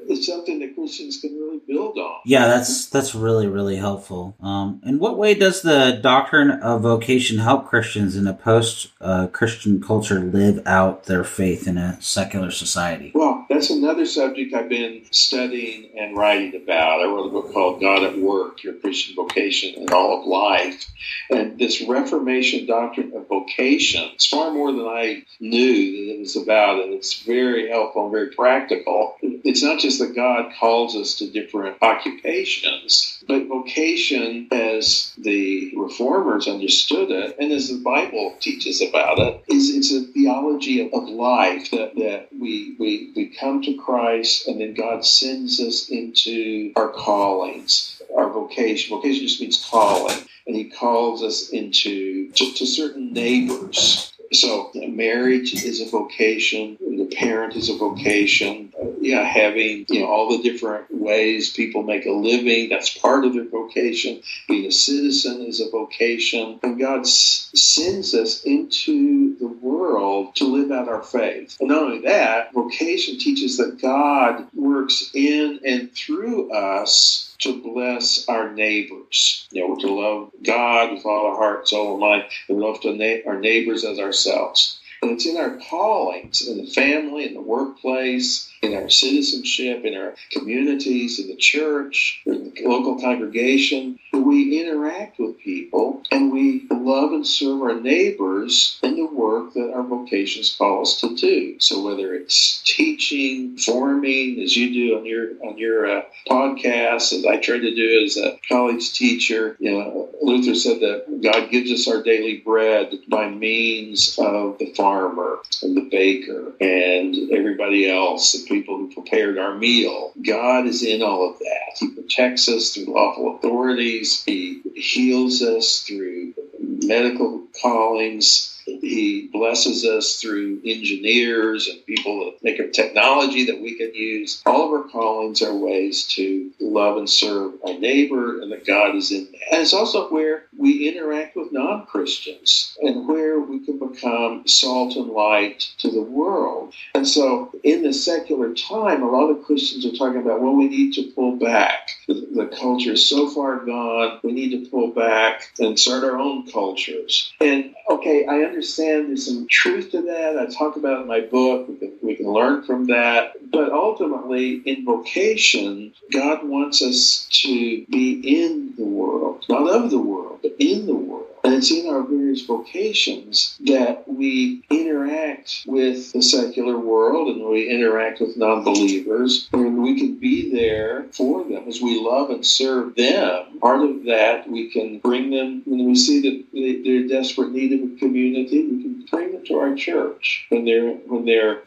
it's 0.08 0.26
something 0.26 0.60
that 0.60 0.74
Christians 0.74 1.20
can 1.20 1.34
really 1.38 1.60
build 1.66 1.98
on. 1.98 2.20
Yeah, 2.24 2.46
that's 2.46 2.86
that's 2.86 3.14
really 3.14 3.46
really 3.46 3.76
helpful. 3.76 4.34
Um, 4.40 4.80
in 4.84 4.98
what 4.98 5.18
way 5.18 5.34
does 5.34 5.60
the 5.62 6.00
doctrine 6.02 6.50
of 6.50 6.80
vocation 6.80 7.38
help 7.38 7.66
Christians 7.66 8.16
in 8.16 8.26
a 8.26 8.32
post-Christian 8.32 9.82
uh, 9.82 9.86
culture 9.86 10.20
live 10.20 10.66
out 10.66 11.04
their 11.04 11.24
faith 11.24 11.66
in 11.66 11.76
a 11.76 12.00
secular 12.00 12.50
society? 12.50 13.12
Well, 13.14 13.44
that's 13.48 13.70
another 13.70 14.06
subject 14.06 14.54
I've 14.54 14.68
been 14.68 15.04
studying 15.10 15.90
and 15.98 16.16
writing 16.16 16.60
about. 16.62 17.00
I 17.00 17.04
wrote 17.04 17.26
a 17.26 17.30
book 17.30 17.41
called 17.50 17.80
God 17.80 18.02
at 18.04 18.18
Work: 18.18 18.62
Your 18.62 18.74
Christian 18.74 19.14
Vocation 19.16 19.74
in 19.74 19.92
All 19.92 20.20
of 20.20 20.26
Life, 20.26 20.90
and 21.30 21.58
this 21.58 21.82
Reformation 21.82 22.66
doctrine 22.66 23.12
of 23.14 23.28
vocation 23.28 24.10
is 24.16 24.26
far 24.26 24.52
more 24.52 24.72
than 24.72 24.86
I 24.86 25.24
knew 25.40 26.06
that 26.06 26.14
it 26.14 26.20
was 26.20 26.36
about, 26.36 26.82
and 26.82 26.92
it's 26.92 27.22
very 27.22 27.68
helpful 27.68 28.04
and 28.04 28.12
very 28.12 28.30
practical. 28.30 29.16
It's 29.22 29.62
not 29.62 29.80
just 29.80 29.98
that 29.98 30.14
God 30.14 30.52
calls 30.58 30.96
us 30.96 31.18
to 31.18 31.30
different 31.30 31.78
occupations, 31.82 33.22
but 33.26 33.46
vocation, 33.46 34.48
as 34.52 35.12
the 35.18 35.72
reformers 35.76 36.48
understood 36.48 37.10
it, 37.10 37.36
and 37.38 37.52
as 37.52 37.68
the 37.68 37.78
Bible 37.78 38.36
teaches 38.40 38.80
about 38.80 39.18
it, 39.18 39.42
is 39.48 39.74
it's 39.74 39.92
a 39.92 40.12
theology 40.12 40.80
of, 40.80 40.92
of 40.92 41.08
life 41.08 41.70
that, 41.70 41.94
that 41.96 42.28
we, 42.38 42.76
we, 42.78 43.12
we 43.14 43.26
come 43.26 43.62
to 43.62 43.76
Christ 43.76 44.48
and 44.48 44.60
then 44.60 44.74
God 44.74 45.04
sends 45.04 45.60
us 45.60 45.88
into 45.88 46.72
our 46.76 46.88
callings, 47.32 48.02
our 48.16 48.30
vocation. 48.30 48.96
Vocation 48.96 49.26
just 49.26 49.40
means 49.40 49.66
calling. 49.70 50.16
And 50.46 50.56
he 50.56 50.64
calls 50.64 51.22
us 51.22 51.50
into 51.50 52.30
to, 52.32 52.52
to 52.52 52.66
certain 52.66 53.12
neighbors 53.12 54.12
so 54.32 54.70
marriage 54.74 55.52
is 55.62 55.80
a 55.80 55.90
vocation. 55.90 56.78
The 56.98 57.06
parent 57.16 57.56
is 57.56 57.68
a 57.70 57.76
vocation. 57.76 58.72
Uh, 58.80 58.88
yeah, 59.00 59.22
having 59.24 59.86
you 59.88 60.00
know 60.00 60.06
all 60.06 60.28
the 60.36 60.42
different 60.42 60.86
ways 60.90 61.50
people 61.50 61.82
make 61.82 62.06
a 62.06 62.10
living. 62.10 62.68
That's 62.68 62.96
part 62.96 63.24
of 63.24 63.34
their 63.34 63.48
vocation. 63.48 64.22
Being 64.46 64.66
a 64.66 64.72
citizen 64.72 65.42
is 65.42 65.60
a 65.60 65.70
vocation, 65.70 66.60
and 66.62 66.78
God 66.78 67.00
s- 67.00 67.50
sends 67.54 68.14
us 68.14 68.42
into 68.44 69.36
the 69.38 69.46
world 69.48 70.34
to 70.36 70.44
live 70.44 70.70
out 70.70 70.88
our 70.88 71.02
faith. 71.02 71.56
And 71.60 71.70
not 71.70 71.82
only 71.82 72.00
that, 72.02 72.52
vocation 72.52 73.18
teaches 73.18 73.56
that 73.56 73.80
God 73.80 74.46
works 74.54 75.10
in 75.14 75.60
and 75.64 75.92
through 75.94 76.52
us 76.52 77.34
to 77.38 77.60
bless 77.62 78.28
our 78.28 78.52
neighbors. 78.52 79.48
You 79.50 79.62
know, 79.62 79.68
we're 79.70 79.80
to 79.80 79.92
love 79.92 80.30
God 80.42 80.92
with 80.92 81.06
all 81.06 81.26
our 81.26 81.36
heart, 81.36 81.68
soul, 81.68 81.92
and 81.92 82.00
mind, 82.00 82.24
and 82.48 82.60
love 82.60 82.80
to 82.82 82.92
na- 82.94 83.28
our 83.30 83.38
neighbors 83.40 83.84
as 83.84 83.98
ourselves. 83.98 84.78
And 85.02 85.12
it's 85.12 85.26
in 85.26 85.38
our 85.38 85.58
callings, 85.58 86.46
in 86.48 86.58
the 86.58 86.70
family, 86.70 87.26
in 87.26 87.34
the 87.34 87.42
workplace, 87.42 88.51
in 88.62 88.74
our 88.74 88.88
citizenship, 88.88 89.84
in 89.84 89.96
our 89.96 90.14
communities, 90.30 91.18
in 91.18 91.26
the 91.26 91.36
church, 91.36 92.22
in 92.24 92.52
the 92.54 92.62
local 92.64 92.98
congregation, 93.00 93.98
we 94.12 94.60
interact 94.60 95.18
with 95.18 95.38
people 95.40 96.02
and 96.12 96.32
we 96.32 96.64
love 96.70 97.12
and 97.12 97.26
serve 97.26 97.60
our 97.62 97.80
neighbors 97.80 98.78
in 98.82 98.96
the 98.96 99.06
work 99.06 99.52
that 99.54 99.72
our 99.74 99.82
vocations 99.82 100.54
call 100.56 100.82
us 100.82 101.00
to 101.00 101.16
do. 101.16 101.58
So 101.58 101.84
whether 101.84 102.14
it's 102.14 102.62
teaching, 102.64 103.56
forming, 103.58 104.40
as 104.40 104.56
you 104.56 104.72
do 104.72 104.98
on 104.98 105.06
your 105.06 105.30
on 105.44 105.58
your 105.58 105.98
uh, 105.98 106.02
podcast, 106.28 107.12
as 107.12 107.26
I 107.26 107.38
try 107.38 107.58
to 107.58 107.74
do 107.74 108.04
as 108.04 108.16
a 108.16 108.38
college 108.48 108.92
teacher, 108.92 109.56
you 109.58 109.72
know, 109.72 110.08
Luther 110.22 110.54
said 110.54 110.80
that 110.80 111.20
God 111.22 111.50
gives 111.50 111.72
us 111.72 111.88
our 111.88 112.02
daily 112.02 112.38
bread 112.38 112.92
by 113.08 113.28
means 113.28 114.16
of 114.18 114.58
the 114.58 114.72
farmer 114.74 115.38
and 115.62 115.76
the 115.76 115.88
baker 115.90 116.52
and 116.60 117.32
everybody 117.32 117.90
else 117.90 118.34
people 118.52 118.76
who 118.76 118.92
prepared 118.92 119.38
our 119.38 119.56
meal. 119.56 120.12
God 120.22 120.66
is 120.66 120.82
in 120.82 121.02
all 121.02 121.30
of 121.30 121.38
that. 121.38 121.78
He 121.78 121.88
protects 121.88 122.48
us 122.48 122.74
through 122.74 122.94
lawful 122.94 123.36
authorities. 123.36 124.22
He 124.24 124.60
heals 124.74 125.42
us 125.42 125.82
through 125.82 126.34
medical 126.60 127.46
callings. 127.60 128.60
He 128.64 129.28
blesses 129.32 129.84
us 129.84 130.20
through 130.20 130.60
engineers 130.64 131.66
and 131.68 131.84
people 131.84 132.26
that 132.26 132.44
make 132.44 132.60
up 132.60 132.72
technology 132.72 133.46
that 133.46 133.60
we 133.60 133.76
can 133.76 133.94
use. 133.94 134.40
All 134.46 134.66
of 134.66 134.82
our 134.82 134.88
callings 134.88 135.42
are 135.42 135.54
ways 135.54 136.06
to 136.14 136.50
love 136.60 136.96
and 136.96 137.10
serve 137.10 137.54
our 137.66 137.78
neighbor, 137.78 138.40
and 138.40 138.52
that 138.52 138.66
God 138.66 138.94
is 138.94 139.10
in 139.10 139.24
that. 139.32 139.52
And 139.52 139.62
it's 139.62 139.72
also 139.72 140.08
where 140.10 140.44
we 140.56 140.88
interact 140.88 141.36
with 141.36 141.52
non 141.52 141.86
Christians 141.86 142.76
and 142.80 143.08
where 143.08 143.40
we 143.40 143.61
become 143.92 144.46
salt 144.46 144.96
and 144.96 145.08
light 145.08 145.60
to 145.78 145.90
the 145.90 146.02
world. 146.02 146.74
And 146.94 147.06
so, 147.06 147.52
in 147.62 147.82
the 147.82 147.92
secular 147.92 148.54
time, 148.54 149.02
a 149.02 149.10
lot 149.10 149.30
of 149.30 149.44
Christians 149.44 149.86
are 149.86 149.96
talking 149.96 150.20
about, 150.20 150.40
well, 150.40 150.54
we 150.54 150.68
need 150.68 150.94
to 150.94 151.10
pull 151.12 151.36
back. 151.36 151.90
The, 152.08 152.26
the 152.34 152.46
culture 152.46 152.92
is 152.92 153.08
so 153.08 153.28
far 153.30 153.64
gone, 153.64 154.20
we 154.22 154.32
need 154.32 154.50
to 154.50 154.70
pull 154.70 154.88
back 154.88 155.52
and 155.58 155.78
start 155.78 156.04
our 156.04 156.18
own 156.18 156.50
cultures. 156.50 157.32
And 157.40 157.74
okay, 157.90 158.26
I 158.26 158.38
understand 158.40 159.08
there's 159.08 159.26
some 159.26 159.46
truth 159.48 159.90
to 159.92 160.02
that. 160.02 160.38
I 160.38 160.46
talk 160.46 160.76
about 160.76 161.02
in 161.02 161.06
my 161.06 161.20
book. 161.20 161.68
We 161.68 161.76
can, 161.76 161.92
we 162.02 162.16
can 162.16 162.26
learn 162.26 162.62
from 162.62 162.86
that. 162.86 163.32
But 163.50 163.72
ultimately, 163.72 164.54
in 164.64 164.84
vocation, 164.84 165.92
God 166.12 166.46
wants 166.46 166.82
us 166.82 167.28
to 167.42 167.84
be 167.86 168.42
in 168.42 168.74
the 168.76 168.84
world, 168.84 169.44
not 169.48 169.68
of 169.68 169.90
the 169.90 169.98
world, 169.98 170.40
but 170.42 170.54
in 170.58 170.86
the 170.86 170.94
world. 170.94 171.21
And 171.44 171.54
it's 171.54 171.70
in 171.72 171.88
our 171.88 172.02
various 172.02 172.42
vocations 172.42 173.56
that 173.66 174.04
we 174.06 174.62
interact 174.70 175.64
with 175.66 176.12
the 176.12 176.22
secular 176.22 176.78
world 176.78 177.34
and 177.34 177.44
we 177.48 177.68
interact 177.68 178.20
with 178.20 178.36
non 178.36 178.62
believers, 178.62 179.48
and 179.52 179.82
we 179.82 179.98
can 179.98 180.16
be 180.16 180.52
there 180.52 181.06
for 181.12 181.42
them 181.44 181.64
as 181.66 181.80
we 181.80 182.00
love 182.00 182.30
and 182.30 182.46
serve 182.46 182.94
them. 182.94 183.58
Part 183.58 183.82
of 183.82 184.04
that, 184.04 184.48
we 184.48 184.70
can 184.70 185.00
bring 185.00 185.30
them 185.30 185.62
when 185.66 185.84
we 185.84 185.96
see 185.96 186.20
that 186.20 186.84
they're 186.84 187.08
desperate 187.08 187.50
need 187.50 187.72
of 187.72 187.92
a 187.92 187.96
community, 187.98 188.66
we 188.66 188.82
can 188.82 189.06
bring 189.10 189.32
them 189.32 189.44
to 189.46 189.58
our 189.58 189.74
church 189.74 190.46
when 190.48 190.64
they're 190.64 190.92
when 190.92 191.24
they're 191.24 191.62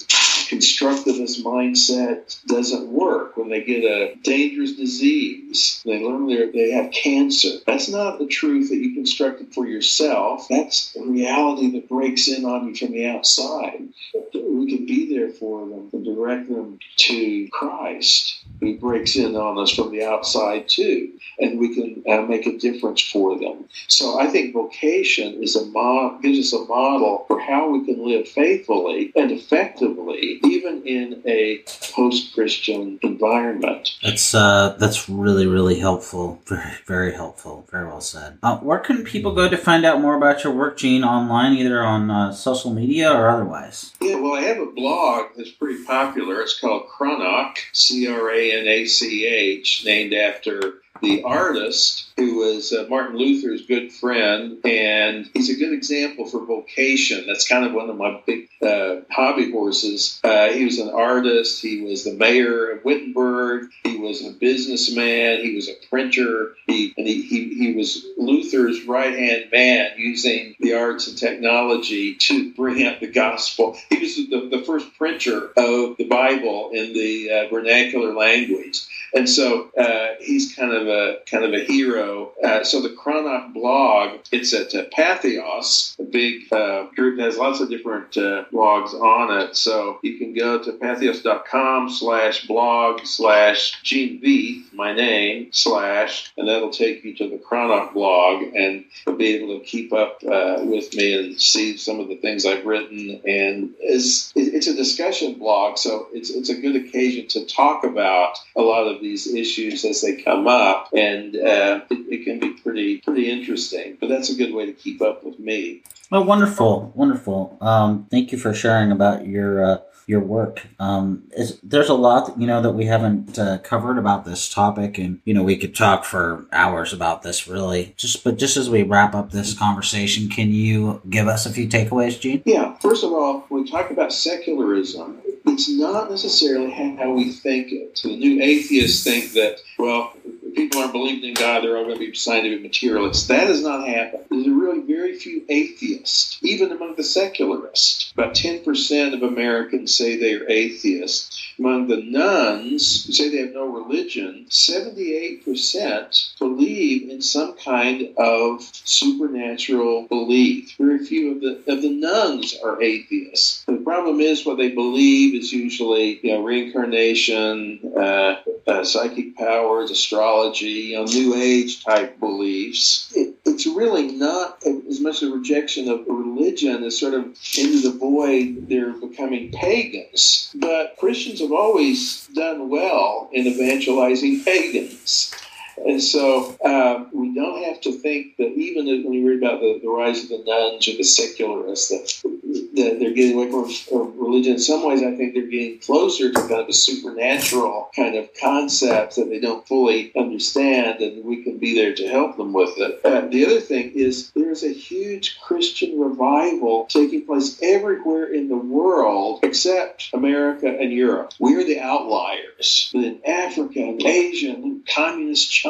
constructivist 0.47 1.43
mindset 1.43 2.37
doesn't 2.45 2.87
work 2.87 3.37
when 3.37 3.49
they 3.49 3.63
get 3.63 3.83
a 3.83 4.15
dangerous 4.23 4.73
disease. 4.73 5.81
They 5.85 6.03
learn 6.03 6.27
they 6.27 6.71
have 6.71 6.91
cancer. 6.91 7.49
That's 7.65 7.89
not 7.89 8.19
the 8.19 8.27
truth 8.27 8.69
that 8.69 8.77
you 8.77 8.93
constructed 8.93 9.53
for 9.53 9.65
yourself. 9.65 10.47
That's 10.49 10.95
a 10.95 11.03
reality 11.03 11.71
that 11.71 11.89
breaks 11.89 12.27
in 12.27 12.45
on 12.45 12.67
you 12.67 12.75
from 12.75 12.91
the 12.91 13.07
outside. 13.07 13.87
We 14.33 14.77
can 14.77 14.85
be 14.85 15.15
there 15.15 15.29
for 15.29 15.61
them 15.61 15.89
and 15.93 16.05
direct 16.05 16.49
them 16.49 16.79
to 16.97 17.47
Christ 17.49 18.45
who 18.59 18.77
breaks 18.77 19.15
in 19.15 19.35
on 19.35 19.57
us 19.57 19.71
from 19.71 19.91
the 19.91 20.03
outside 20.03 20.67
too, 20.67 21.11
and 21.39 21.59
we 21.59 21.75
can 21.75 22.03
uh, 22.07 22.21
make 22.21 22.45
a 22.47 22.57
difference 22.57 23.01
for 23.01 23.37
them. 23.37 23.65
So 23.87 24.19
I 24.19 24.27
think 24.27 24.53
vocation 24.53 25.43
is 25.43 25.55
a 25.55 25.65
mod- 25.65 26.21
gives 26.21 26.39
us 26.39 26.53
a 26.53 26.65
model 26.65 27.25
for 27.27 27.39
how 27.39 27.69
we 27.69 27.85
can 27.85 28.05
live 28.05 28.27
faithfully 28.27 29.11
and 29.15 29.31
effectively, 29.31 30.34
even 30.43 30.83
in 30.85 31.21
a 31.25 31.63
post-Christian 31.93 32.99
environment. 33.01 33.97
That's 34.03 34.33
uh, 34.35 34.75
that's 34.79 35.09
really 35.09 35.47
really 35.47 35.79
helpful. 35.79 36.41
Very 36.45 36.73
very 36.85 37.13
helpful. 37.13 37.67
Very 37.71 37.87
well 37.87 38.01
said. 38.01 38.37
Uh, 38.43 38.57
where 38.57 38.79
can 38.79 39.03
people 39.03 39.33
go 39.33 39.49
to 39.49 39.57
find 39.57 39.85
out 39.85 40.01
more 40.01 40.15
about 40.15 40.43
your 40.43 40.53
work, 40.53 40.77
Gene, 40.77 41.03
online, 41.03 41.53
either 41.53 41.81
on 41.81 42.11
uh, 42.11 42.31
social 42.31 42.71
media 42.73 43.11
or 43.11 43.29
otherwise? 43.29 43.93
Yeah, 44.01 44.19
well, 44.19 44.35
I 44.35 44.41
have 44.41 44.59
a 44.59 44.71
blog 44.71 45.27
that's 45.37 45.51
pretty 45.51 45.83
popular. 45.83 46.41
It's 46.41 46.59
called 46.59 46.87
Cranach, 46.87 47.57
C 47.73 48.07
R 48.07 48.29
A 48.29 48.51
N 48.51 48.67
A 48.67 48.85
C 48.85 49.25
H, 49.25 49.83
named 49.85 50.13
after 50.13 50.75
the 51.01 51.23
artist 51.23 52.05
who 52.17 52.37
was 52.37 52.71
uh, 52.71 52.85
Martin 52.89 53.17
Luther's 53.17 53.65
good 53.65 53.91
friend, 53.91 54.59
and 54.65 55.29
he's 55.33 55.49
a 55.49 55.55
good 55.55 55.73
example 55.73 56.25
for 56.25 56.45
vocation. 56.45 57.25
That's 57.27 57.47
kind 57.47 57.65
of 57.65 57.73
one 57.73 57.89
of 57.89 57.97
my 57.97 58.21
big 58.25 58.47
uh, 58.61 59.01
hobby 59.11 59.51
horses. 59.51 60.19
Uh, 60.23 60.47
he 60.47 60.63
was 60.63 60.79
an 60.79 60.89
artist. 60.89 61.61
He 61.61 61.81
was 61.81 62.05
the 62.05 62.13
mayor 62.13 62.71
of 62.71 62.85
Wittenberg. 62.85 63.69
He 63.83 63.97
was 63.97 64.25
a 64.25 64.31
businessman. 64.31 65.41
He 65.41 65.55
was 65.55 65.67
a 65.67 65.75
printer. 65.89 66.55
He 66.67 66.93
and 66.97 67.05
he, 67.05 67.21
he, 67.21 67.53
he 67.55 67.73
was 67.73 68.05
Luther's 68.17 68.85
right 68.85 69.13
hand 69.17 69.45
man, 69.51 69.91
using 69.97 70.55
the 70.59 70.73
arts 70.73 71.07
and 71.07 71.17
technology 71.17 72.15
to 72.15 72.53
bring 72.53 72.85
out 72.85 73.01
the 73.01 73.11
gospel. 73.11 73.77
He 73.89 73.99
was 73.99 74.15
the, 74.15 74.49
the 74.49 74.63
first 74.65 74.97
printer 74.97 75.47
of 75.57 75.97
the 75.97 76.07
Bible 76.09 76.71
in 76.73 76.93
the 76.93 77.29
uh, 77.31 77.49
vernacular 77.49 78.13
language. 78.13 78.87
And 79.13 79.29
so 79.29 79.69
uh, 79.77 80.15
he's 80.19 80.55
kind 80.55 80.73
of 80.73 80.84
a 80.87 81.17
kind 81.29 81.45
of 81.45 81.53
a 81.53 81.63
hero. 81.63 82.31
Uh, 82.43 82.63
so 82.63 82.81
the 82.81 82.89
Cranach 82.89 83.53
blog, 83.53 84.19
it's 84.31 84.53
at 84.53 84.73
uh, 84.75 84.85
Patheos, 84.95 85.97
a 85.99 86.03
big 86.03 86.51
uh, 86.51 86.85
group 86.95 87.17
that 87.17 87.25
has 87.25 87.37
lots 87.37 87.59
of 87.59 87.69
different 87.69 88.17
uh, 88.17 88.45
blogs 88.51 88.93
on 88.93 89.41
it. 89.41 89.55
So 89.55 89.99
you 90.01 90.17
can 90.17 90.33
go 90.33 90.63
to 90.63 90.71
patheos.com 90.73 91.89
slash 91.89 92.47
blog 92.47 93.05
slash 93.05 93.81
Gene 93.83 94.21
Veith, 94.21 94.73
my 94.73 94.93
name, 94.93 95.49
slash, 95.51 96.31
and 96.37 96.47
that'll 96.47 96.69
take 96.69 97.03
you 97.03 97.15
to 97.15 97.29
the 97.29 97.37
Cranach 97.37 97.93
blog, 97.93 98.43
and 98.55 98.85
you'll 99.05 99.15
be 99.15 99.35
able 99.35 99.59
to 99.59 99.65
keep 99.65 99.93
up 99.93 100.19
uh, 100.23 100.59
with 100.63 100.93
me 100.93 101.13
and 101.13 101.41
see 101.41 101.77
some 101.77 101.99
of 101.99 102.07
the 102.07 102.17
things 102.17 102.45
I've 102.45 102.65
written. 102.65 103.21
And 103.25 103.73
it's, 103.79 104.31
it's 104.35 104.67
a 104.67 104.75
discussion 104.75 105.35
blog, 105.35 105.77
so 105.77 106.07
it's, 106.13 106.29
it's 106.29 106.49
a 106.49 106.59
good 106.59 106.75
occasion 106.75 107.27
to 107.29 107.45
talk 107.45 107.83
about 107.83 108.37
a 108.55 108.61
lot 108.61 108.87
of 108.87 109.01
these 109.01 109.27
issues 109.27 109.85
as 109.85 110.01
they 110.01 110.21
come 110.21 110.47
up, 110.47 110.74
and 110.93 111.35
uh, 111.35 111.81
it, 111.89 112.13
it, 112.13 112.25
can 112.25 112.39
be 112.39 112.53
pretty 112.53 112.97
pretty 112.99 113.29
interesting. 113.29 113.97
But 113.99 114.09
that's 114.09 114.29
a 114.29 114.35
good 114.35 114.53
way 114.53 114.65
to 114.65 114.73
keep 114.73 115.01
up 115.01 115.23
with 115.23 115.39
me. 115.39 115.83
Well, 116.11 116.23
wonderful, 116.23 116.91
wonderful. 116.95 117.57
Um, 117.61 118.07
thank 118.11 118.31
you 118.31 118.37
for 118.37 118.53
sharing 118.53 118.91
about 118.91 119.25
your 119.27 119.63
uh, 119.63 119.77
your 120.07 120.19
work. 120.19 120.67
Um, 120.79 121.23
is, 121.31 121.59
there's 121.63 121.89
a 121.89 121.93
lot 121.93 122.39
you 122.39 122.47
know 122.47 122.61
that 122.61 122.71
we 122.71 122.85
haven't 122.85 123.39
uh, 123.39 123.57
covered 123.59 123.97
about 123.97 124.25
this 124.25 124.49
topic, 124.49 124.97
and 124.97 125.19
you 125.25 125.33
know 125.33 125.43
we 125.43 125.57
could 125.57 125.75
talk 125.75 126.05
for 126.05 126.45
hours 126.51 126.93
about 126.93 127.23
this. 127.23 127.47
Really, 127.47 127.93
just 127.97 128.23
but 128.23 128.37
just 128.37 128.57
as 128.57 128.69
we 128.69 128.83
wrap 128.83 129.15
up 129.15 129.31
this 129.31 129.53
conversation, 129.53 130.29
can 130.29 130.51
you 130.51 131.01
give 131.09 131.27
us 131.27 131.45
a 131.45 131.51
few 131.51 131.67
takeaways, 131.67 132.19
Gene? 132.19 132.43
Yeah. 132.45 132.75
First 132.79 133.03
of 133.03 133.11
all, 133.11 133.45
when 133.49 133.63
we 133.63 133.69
talk 133.69 133.89
about 133.89 134.13
secularism, 134.13 135.21
it's 135.47 135.69
not 135.69 136.09
necessarily 136.09 136.71
how 136.71 137.11
we 137.11 137.31
think 137.31 137.71
it. 137.71 137.99
The 138.03 138.15
new 138.15 138.41
atheists 138.41 139.03
think 139.03 139.33
that, 139.33 139.59
well, 139.77 140.13
people 140.55 140.79
aren't 140.79 140.93
believing 140.93 141.29
in 141.29 141.33
God, 141.33 141.63
they're 141.63 141.77
all 141.77 141.83
going 141.83 141.95
to 141.95 141.99
be 141.99 142.13
scientific 142.15 142.61
materialists. 142.61 143.27
That 143.27 143.47
has 143.47 143.61
not 143.61 143.87
happened. 143.87 144.25
There's 144.29 144.47
really 144.47 144.81
very 144.81 145.17
few 145.17 145.43
atheists, 145.49 146.39
even 146.41 146.71
among 146.71 146.95
the 146.95 147.03
secularists. 147.03 148.11
About 148.13 148.33
10% 148.33 149.13
of 149.13 149.23
Americans 149.23 149.93
say 149.93 150.17
they 150.17 150.33
are 150.33 150.49
atheists. 150.49 151.53
Among 151.59 151.87
the 151.87 152.01
nones 152.01 153.05
who 153.05 153.13
say 153.13 153.29
they 153.29 153.37
have 153.37 153.53
no 153.53 153.65
religion, 153.65 154.45
78% 154.49 156.37
believe 156.39 157.09
in 157.09 157.21
some 157.21 157.55
kind 157.57 158.09
of 158.17 158.61
supernatural 158.83 160.07
belief. 160.07 160.75
Very 160.77 161.05
few 161.05 161.31
of 161.31 161.41
the 161.41 161.71
of 161.71 161.81
the 161.81 161.89
nones 161.89 162.57
are 162.63 162.81
atheists. 162.81 163.63
The 163.65 163.77
problem 163.77 164.19
is 164.19 164.45
what 164.45 164.57
they 164.57 164.69
believe 164.69 165.35
is 165.35 165.51
usually 165.51 166.19
you 166.21 166.33
know 166.33 166.43
reincarnation, 166.43 167.79
uh, 167.97 168.35
uh, 168.67 168.83
psychic 168.83 169.35
powers, 169.35 169.91
astrology, 169.91 170.44
you 170.53 170.95
know, 170.95 171.05
New 171.05 171.35
Age 171.35 171.83
type 171.83 172.19
beliefs. 172.19 173.11
It, 173.15 173.35
it's 173.45 173.65
really 173.65 174.11
not 174.11 174.63
as 174.65 174.99
much 174.99 175.21
a 175.21 175.29
rejection 175.31 175.89
of 175.89 176.05
religion 176.07 176.83
as 176.83 176.99
sort 176.99 177.13
of 177.13 177.25
into 177.57 177.81
the 177.81 177.97
void 177.97 178.67
they're 178.69 178.93
becoming 178.93 179.51
pagans. 179.51 180.51
But 180.55 180.95
Christians 180.97 181.39
have 181.41 181.51
always 181.51 182.27
done 182.27 182.69
well 182.69 183.29
in 183.33 183.47
evangelizing 183.47 184.43
pagans. 184.43 185.33
And 185.77 186.01
so 186.01 186.55
um, 186.63 187.09
we 187.13 187.33
don't 187.33 187.63
have 187.63 187.81
to 187.81 187.91
think 187.91 188.37
that 188.37 188.53
even 188.53 188.85
when 188.85 189.13
you 189.13 189.27
read 189.27 189.43
about 189.43 189.59
the, 189.59 189.79
the 189.81 189.89
rise 189.89 190.23
of 190.23 190.29
the 190.29 190.43
nones 190.45 190.87
or 190.87 190.97
the 190.97 191.03
secularists, 191.03 191.89
that, 191.89 192.31
that 192.75 192.97
they're 192.99 193.13
getting 193.13 193.37
away 193.37 193.49
from 193.49 194.17
religion. 194.19 194.53
In 194.53 194.59
some 194.59 194.87
ways, 194.87 195.01
I 195.01 195.15
think 195.15 195.33
they're 195.33 195.47
getting 195.47 195.79
closer 195.79 196.31
to 196.31 196.39
kind 196.39 196.61
of 196.61 196.69
a 196.69 196.73
supernatural 196.73 197.89
kind 197.95 198.15
of 198.15 198.29
concept 198.39 199.15
that 199.15 199.29
they 199.29 199.39
don't 199.39 199.67
fully 199.67 200.11
understand, 200.15 201.01
and 201.01 201.23
we 201.25 201.43
can 201.43 201.57
be 201.57 201.75
there 201.75 201.93
to 201.93 202.07
help 202.07 202.37
them 202.37 202.53
with 202.53 202.73
it. 202.77 203.01
Uh, 203.03 203.27
the 203.27 203.45
other 203.45 203.59
thing 203.59 203.91
is 203.95 204.31
there's 204.31 204.63
a 204.63 204.73
huge 204.73 205.39
Christian 205.41 205.99
revival 205.99 206.85
taking 206.85 207.25
place 207.25 207.59
everywhere 207.61 208.33
in 208.33 208.47
the 208.47 208.57
world 208.57 209.39
except 209.43 210.09
America 210.13 210.67
and 210.67 210.91
Europe. 210.91 211.33
We're 211.39 211.63
the 211.63 211.79
outliers. 211.79 212.89
But 212.93 213.03
in 213.03 213.19
Africa 213.25 213.79
and 213.79 214.01
Asia 214.01 214.51
and 214.51 214.85
communist 214.87 215.51
China, 215.51 215.64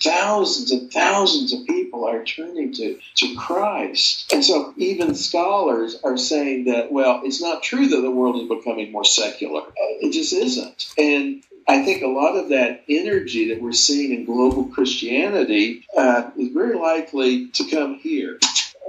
thousands 0.00 0.70
and 0.70 0.92
thousands 0.92 1.52
of 1.52 1.66
people 1.66 2.06
are 2.06 2.24
turning 2.24 2.72
to, 2.74 2.98
to 3.16 3.36
Christ. 3.36 4.32
And 4.32 4.44
so 4.44 4.74
even 4.76 5.14
scholars 5.14 5.98
are 6.04 6.16
saying 6.16 6.66
that, 6.66 6.92
well, 6.92 7.22
it's 7.24 7.40
not 7.40 7.62
true 7.62 7.88
that 7.88 8.00
the 8.00 8.10
world 8.10 8.36
is 8.42 8.48
becoming 8.48 8.92
more 8.92 9.04
secular. 9.04 9.62
It 10.00 10.12
just 10.12 10.32
isn't. 10.32 10.92
And 10.98 11.42
I 11.68 11.84
think 11.84 12.02
a 12.02 12.08
lot 12.08 12.36
of 12.36 12.48
that 12.48 12.84
energy 12.88 13.48
that 13.48 13.60
we're 13.60 13.72
seeing 13.72 14.12
in 14.12 14.24
global 14.24 14.64
Christianity 14.64 15.86
uh, 15.96 16.30
is 16.36 16.48
very 16.52 16.76
likely 16.76 17.48
to 17.48 17.70
come 17.70 17.96
here. 17.96 18.38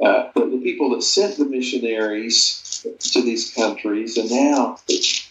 Uh, 0.01 0.29
the, 0.33 0.61
people 0.63 0.91
that 0.91 1.01
sent 1.01 1.37
the 1.37 1.45
missionaries 1.45 2.61
to 2.81 3.21
these 3.21 3.53
countries, 3.53 4.17
and 4.17 4.29
now 4.29 4.77